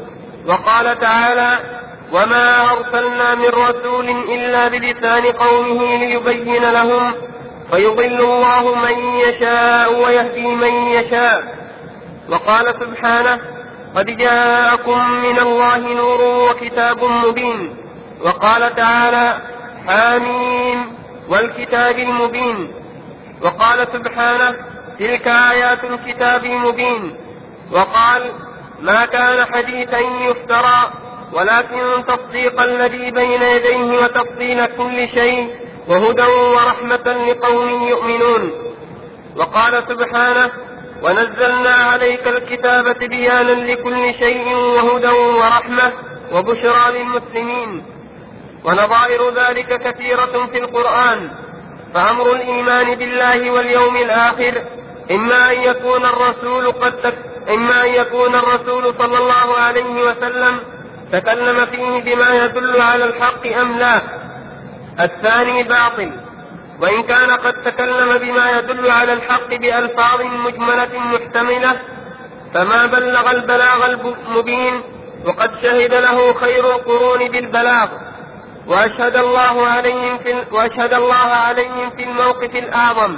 [0.46, 1.58] وقال تعالى
[2.12, 7.14] وما أرسلنا من رسول إلا بلسان قومه ليبين لهم
[7.72, 11.60] فيضل الله من يشاء ويهدي من يشاء
[12.28, 13.38] وقال سبحانه
[13.96, 17.76] قد جاءكم من الله نور وكتاب مبين
[18.24, 19.34] وقال تعالى
[19.86, 20.92] حاميم
[21.28, 22.72] والكتاب المبين
[23.42, 24.56] وقال سبحانه
[25.00, 27.16] تلك آيات الكتاب المبين.
[27.72, 28.32] وقال
[28.80, 30.92] ما كان حديثا يفترى
[31.32, 35.50] ولكن تصديق الذي بين يديه وتفصيل كل شيء
[35.88, 38.52] وهدى ورحمة لقوم يؤمنون.
[39.36, 40.50] وقال سبحانه
[41.02, 45.92] ونزلنا عليك الكتاب تبيانا لكل شيء وهدى ورحمة
[46.32, 47.84] وبشرى للمسلمين.
[48.64, 51.30] ونظائر ذلك كثيرة في القرآن.
[51.94, 54.54] فأمر الإيمان بالله واليوم الآخر
[55.10, 57.14] إما أن يكون الرسول قد تك...
[57.48, 60.58] إما أن يكون الرسول صلى الله عليه وسلم
[61.12, 64.00] تكلم فيه بما يدل على الحق أم لا.
[65.00, 66.10] الثاني باطل.
[66.80, 71.80] وإن كان قد تكلم بما يدل على الحق بألفاظ مجملة محتملة
[72.54, 74.82] فما بلغ البلاغ المبين
[75.24, 77.88] وقد شهد له خير القرون بالبلاغ.
[78.66, 81.14] وأشهد الله عليهم في وأشهد الله
[81.46, 83.16] عليهم في الموقف الأعظم.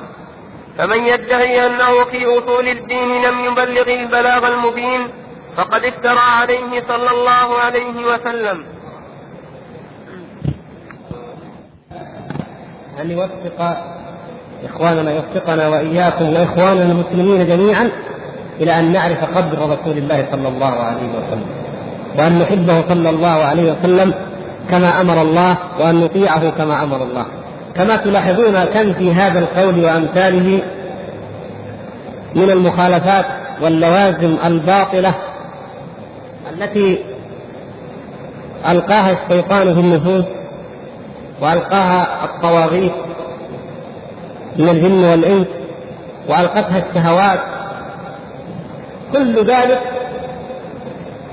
[0.79, 5.09] فمن يدعي أنه في أصول الدين لم يبلغ البلاغ المبين
[5.57, 8.65] فقد افترى عليه صلى الله عليه وسلم.
[13.01, 13.77] أن يوفق
[14.65, 17.91] إخواننا يوفقنا وإياكم وإخواننا المسلمين جميعا
[18.61, 21.47] إلى أن نعرف قدر رسول الله صلى الله عليه وسلم
[22.19, 24.15] وأن نحبه صلى الله عليه وسلم
[24.71, 27.27] كما أمر الله وأن نطيعه كما أمر الله.
[27.77, 30.63] كما تلاحظون كم في هذا القول وأمثاله
[32.35, 33.27] من المخالفات
[33.63, 35.15] واللوازم الباطلة
[36.53, 36.99] التي
[38.69, 40.25] ألقاها الشيطان في النفوس
[41.41, 42.93] وألقاها الطواغيت
[44.57, 45.47] من الجن والإنس
[46.29, 47.39] وألقتها الشهوات.
[49.13, 49.81] كل ذلك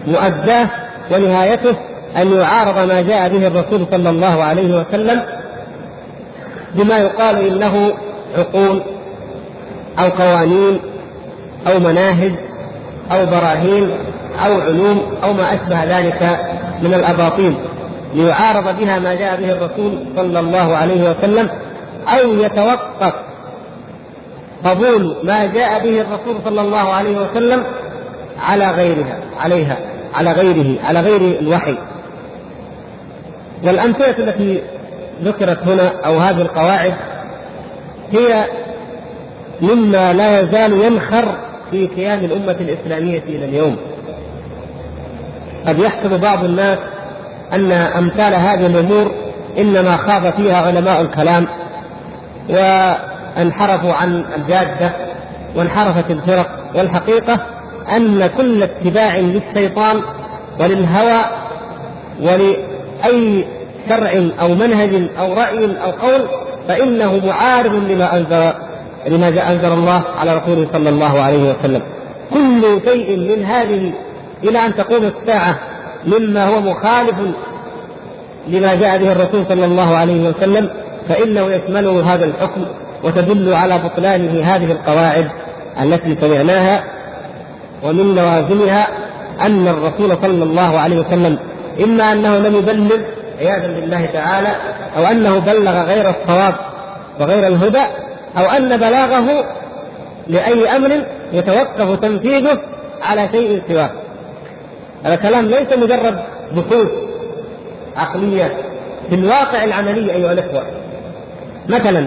[0.07, 0.67] مؤداه
[1.11, 1.75] ونهايته
[2.17, 5.21] أن يعارض ما جاء به الرسول صلى الله عليه وسلم
[6.75, 7.93] بما يقال إنه
[8.37, 8.81] عقول
[9.99, 10.79] أو قوانين
[11.67, 12.31] أو مناهج
[13.11, 13.91] أو براهين
[14.45, 16.39] أو علوم أو ما أشبه ذلك
[16.81, 17.55] من الأباطيل
[18.13, 21.49] ليعارض بها ما جاء به الرسول صلى الله عليه وسلم
[22.07, 23.13] أو يتوقف
[24.65, 27.63] قبول ما جاء به الرسول صلى الله عليه وسلم
[28.49, 29.77] على غيرها عليها
[30.15, 31.77] على غيره على غير الوحي.
[33.63, 34.61] والأمثلة التي
[35.23, 36.93] ذكرت هنا أو هذه القواعد
[38.11, 38.45] هي
[39.61, 41.35] مما لا يزال ينخر
[41.71, 43.77] في كيان الأمة الإسلامية إلى اليوم.
[45.67, 46.77] قد يحسب بعض الناس
[47.53, 49.11] أن أمثال هذه الأمور
[49.57, 51.47] إنما خاض فيها علماء الكلام
[52.49, 54.91] وانحرفوا عن الجادة
[55.55, 57.39] وانحرفت الفرق والحقيقة
[57.95, 60.01] أن كل اتباع للشيطان
[60.59, 61.21] وللهوى
[62.21, 63.45] ولأي
[63.89, 66.21] شرع أو منهج أو رأي أو قول
[66.67, 68.53] فإنه معارض لما أنزل
[69.07, 71.81] لما أنزل الله على رسوله صلى الله عليه وسلم.
[72.33, 73.93] كل شيء من هذه
[74.43, 75.59] إلى أن تقوم الساعة
[76.05, 77.15] مما هو مخالف
[78.47, 80.69] لما جاء به الرسول صلى الله عليه وسلم
[81.09, 82.65] فإنه يشمله هذا الحكم
[83.03, 85.27] وتدل على بطلانه هذه القواعد
[85.81, 86.83] التي سمعناها.
[87.83, 88.87] ومن لوازمها
[89.41, 91.37] أن الرسول صلى الله عليه وسلم
[91.83, 92.97] إما أنه لم يبلغ
[93.39, 94.49] عياذا بالله تعالى
[94.97, 96.55] أو أنه بلغ غير الصواب
[97.19, 97.83] وغير الهدى
[98.37, 99.45] أو أن بلاغه
[100.27, 101.01] لأي أمر
[101.33, 102.59] يتوقف تنفيذه
[103.01, 103.89] على شيء سواه
[105.03, 106.19] هذا كلام ليس مجرد
[106.51, 106.89] بحوث
[107.97, 108.57] عقلية
[109.09, 110.63] في الواقع العملي أيها الأخوة
[111.69, 112.05] مثلا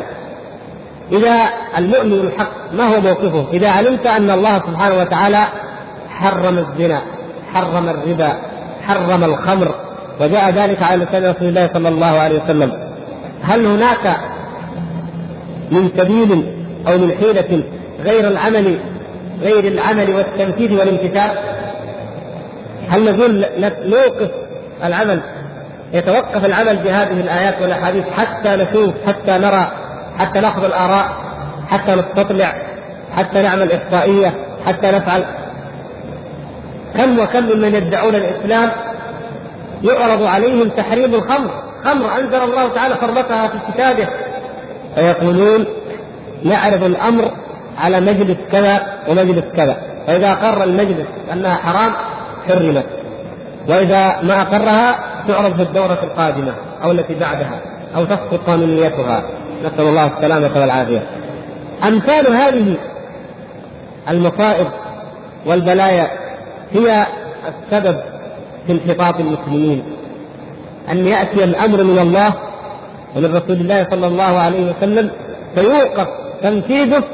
[1.12, 1.48] إذا
[1.78, 5.44] المؤمن الحق ما هو موقفه؟ إذا علمت أن الله سبحانه وتعالى
[6.10, 7.00] حرم الزنا،
[7.54, 8.32] حرم الربا،
[8.82, 9.74] حرم الخمر،
[10.20, 12.72] وجاء ذلك على لسان رسول الله صلى الله عليه وسلم.
[13.43, 14.16] هل هناك
[15.70, 16.44] من سبيل
[16.86, 17.62] أو من حيلة
[18.05, 18.78] غير العمل
[19.43, 21.30] غير العمل والتنفيذ والامتثال؟
[22.89, 23.44] هل نقول
[23.86, 24.30] نوقف
[24.84, 25.20] العمل
[25.93, 29.72] يتوقف العمل بهذه الآيات والأحاديث حتى نشوف حتى نرى
[30.18, 31.06] حتى نأخذ الآراء
[31.68, 32.52] حتى نستطلع
[33.16, 34.34] حتى نعمل إحصائية
[34.66, 35.24] حتى نفعل
[36.97, 38.70] كم وكم ممن يدعون الإسلام
[39.82, 41.50] يعرض عليهم تحريم الخمر.
[41.84, 44.06] خمر أنزل الله تعالى حرمتها في كتابه.
[44.94, 45.66] فيقولون
[46.44, 47.30] نعرض الأمر
[47.78, 49.76] على مجلس كذا ومجلس كذا.
[50.06, 51.92] فإذا قر المجلس أنها حرام
[52.48, 52.86] حرمت.
[53.68, 54.98] وإذا ما أقرها
[55.28, 56.52] تعرض في الدورة القادمة
[56.84, 57.60] أو التي بعدها
[57.96, 59.22] أو تسقط قانونيتها
[59.64, 61.02] نسأل الله السلامة والعافية.
[61.88, 62.76] أمثال هذه
[64.09, 64.66] المصائب
[65.46, 66.10] والبلايا
[66.72, 67.06] هي
[67.48, 68.00] السبب
[68.66, 69.82] في انحطاط المسلمين.
[70.90, 72.34] أن يأتي الأمر من الله
[73.16, 75.10] ومن رسول الله صلى الله عليه وسلم
[75.55, 76.09] فيوقف
[76.43, 77.05] تنفيذه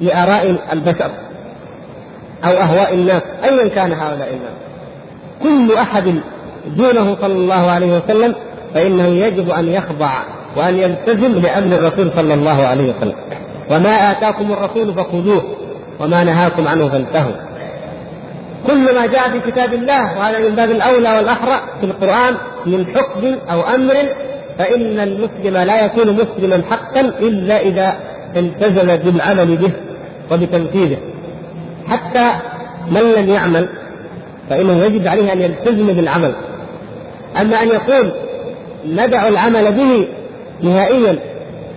[0.00, 1.10] لآراء البشر
[2.44, 4.56] أو أهواء الناس أيا كان هؤلاء الناس.
[5.42, 6.20] كل أحد
[6.66, 8.34] دونه صلى الله عليه وسلم
[8.74, 10.12] فإنه يجب أن يخضع
[10.56, 13.14] وأن يلتزم لأمر الرسول صلى الله عليه وسلم.
[13.70, 15.42] وما آتاكم الرسول فخذوه
[16.00, 17.49] وما نهاكم عنه فانتهوا.
[18.66, 22.34] كل ما جاء في كتاب الله وهذا من باب الأولى والأحرى في القرآن
[22.66, 23.94] من حكم أو أمر
[24.58, 27.96] فإن المسلم لا يكون مسلما حقا إلا إذا
[28.36, 29.72] التزم بالعمل به
[30.32, 30.96] وبتنفيذه.
[31.88, 32.30] حتى
[32.90, 33.68] من لم يعمل
[34.50, 36.32] فإنه يجب عليه أن يلتزم بالعمل.
[37.40, 38.12] أما أن يقول
[38.86, 40.08] ندع العمل به
[40.62, 41.18] نهائيا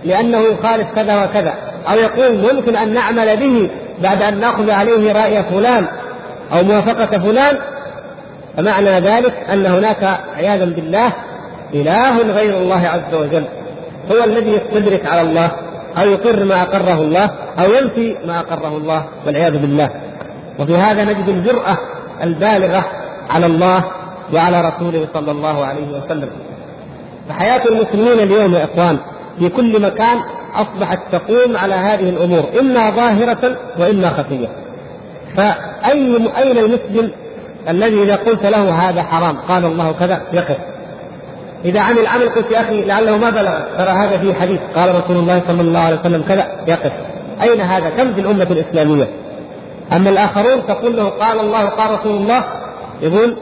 [0.04, 1.54] لأنه يخالف كذا وكذا
[1.88, 3.70] أو يقول ممكن أن نعمل به
[4.02, 5.86] بعد أن نأخذ عليه رأي فلان
[6.52, 7.58] أو موافقة فلان
[8.56, 11.12] فمعنى ذلك أن هناك عياذا بالله
[11.74, 13.44] إله غير الله عز وجل
[14.12, 15.50] هو الذي يستدرك على الله
[15.98, 19.90] أو يقر ما أقره الله أو ينفي ما أقره الله والعياذ بالله.
[20.58, 21.78] وفي هذا نجد الجرأة
[22.22, 22.84] البالغة
[23.30, 23.84] على الله
[24.34, 26.30] وعلى رسوله صلى الله عليه وسلم.
[27.28, 28.98] فحياة المسلمين اليوم يا إخوان
[29.38, 30.20] في كل مكان
[30.54, 34.48] أصبحت تقوم على هذه الأمور إما ظاهرة وإما خفية.
[35.36, 37.10] فأي أين المسلم
[37.68, 40.56] الذي إذا قلت له هذا حرام قال الله كذا يقف.
[41.64, 45.16] إذا عمل عمل قلت يا أخي لعله ما بلغ ترى هذا فيه حديث قال رسول
[45.16, 46.92] الله صلى الله عليه وسلم كذا يقف.
[47.42, 49.08] أين هذا؟ كم في الأمة الإسلامية؟
[49.92, 52.44] أما الآخرون تقول له قال الله قال رسول الله
[53.02, 53.36] يقول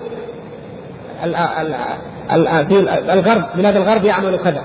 [3.11, 4.63] الغرب بلاد الغرب يعمل كذا.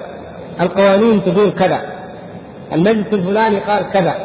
[0.61, 1.81] القوانين تقول كذا.
[2.73, 4.15] المجلس الفلاني قال كذا.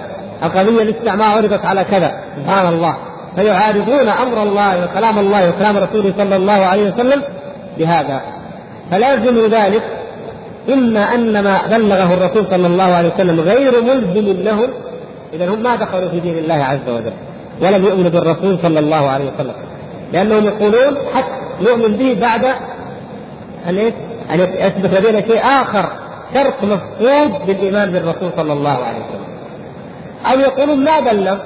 [0.45, 2.21] القضية لسه ما عرضت على كذا.
[2.37, 2.97] سبحان الله.
[3.37, 7.23] فيعارضون أمر الله وكلام الله وكلام رسوله صلى الله عليه وسلم
[7.79, 8.21] بهذا.
[8.91, 9.83] فلازم ذلك
[10.73, 14.69] إما أن ما بلغه الرسول صلى الله عليه وسلم غير ملزم لهم
[15.33, 17.13] إذا هم ما دخلوا في دين الله عز وجل
[17.63, 19.55] ولم يؤمنوا بالرسول صلى الله عليه وسلم.
[20.13, 22.45] لأنهم يقولون حتى نؤمن به بعد
[23.69, 23.93] أن
[24.31, 25.91] أن يثبت لدينا شيء آخر
[26.35, 29.32] شرط مفقود بالإيمان بالرسول صلى الله عليه وسلم.
[30.27, 31.39] أو يقولون ما بلغ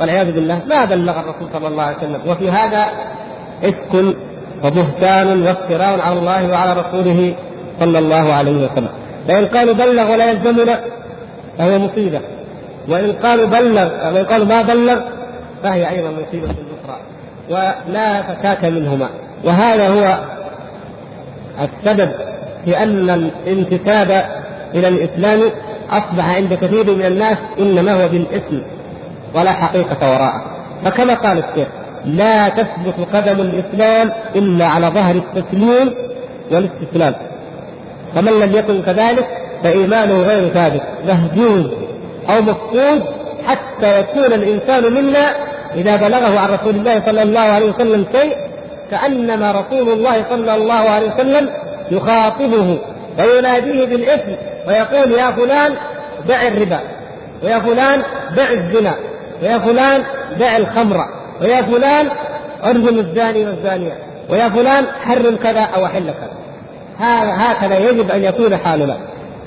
[0.00, 2.20] والعياذ بالله ما بلغ الرسول صلى الله عليه وسلم.
[2.26, 2.86] وفي هذا
[3.64, 4.16] إفك
[4.64, 7.34] وبهتان وافتراء على الله وعلى رسوله
[7.80, 8.88] صلى الله عليه وسلم.
[9.28, 10.80] فإن قالوا بلغ ولا يلزمنا
[11.58, 12.20] فهو مصيبة.
[12.88, 15.00] وإن قالوا بلغ وإن قالوا ما بلغ
[15.62, 17.00] فهي أيضا مصيبة أخرى.
[17.50, 19.08] ولا فكاك منهما.
[19.44, 20.18] وهذا هو
[21.60, 22.12] السبب
[22.64, 24.26] في أن الانتساب
[24.74, 25.40] إلى الإسلام
[25.90, 28.62] أصبح عند كثير من الناس إنما هو بالاسم
[29.34, 30.42] ولا حقيقة وراءه.
[30.84, 31.68] فكما قال الشيخ
[32.04, 35.94] لا تثبت قدم الإسلام إلا على ظهر التسليم
[36.50, 37.14] والاستسلام.
[38.14, 39.28] فمن لم يكن كذلك
[39.62, 41.66] فإيمانه غير ثابت مهجوز
[42.28, 43.02] أو مفقود
[43.46, 45.34] حتى يكون الإنسان منا
[45.74, 48.36] إذا بلغه عن رسول الله صلى الله عليه وسلم شيء
[48.90, 51.50] كأنما رسول الله صلى الله عليه وسلم
[51.90, 52.78] يخاطبه
[53.18, 54.36] ويناديه بالاسم
[54.68, 55.74] ويقول يا فلان
[56.28, 56.80] دع الربا
[57.42, 58.02] ويا فلان
[58.36, 58.94] دع الزنا
[59.42, 60.02] ويا فلان
[60.38, 60.96] دع الخمر
[61.40, 62.08] ويا فلان
[62.64, 63.98] أرجم الزاني والزانية
[64.30, 66.30] ويا فلان حرم كذا أو أحل كذا.
[67.00, 68.96] هكذا يجب أن يكون حالنا.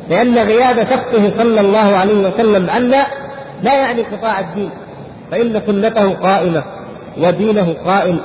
[0.10, 3.06] لأن غياب شخصه صلى الله عليه وسلم عنا
[3.64, 4.70] لا يعني قطاع الدين.
[5.32, 6.64] فإن سنته قائمة
[7.18, 8.20] ودينه قائم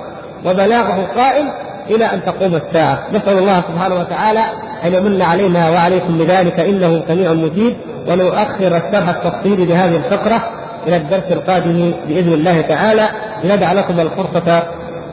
[0.47, 1.51] وبلاغه قائم
[1.90, 3.06] إلى أن تقوم الساعة.
[3.12, 4.44] نسأل الله سبحانه وتعالى
[4.84, 7.76] أن يمن علينا وعليكم بذلك إنه سميع مجيب
[8.09, 10.50] ونؤخر الشرح التفصيلي لهذه الفقرة
[10.86, 13.09] إلى الدرس القادم بإذن الله تعالى.
[13.44, 14.62] لندع لكم الفرصة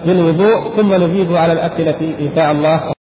[0.06, 2.99] للوضوء ثم نجيب على الأسئلة إن شاء الله.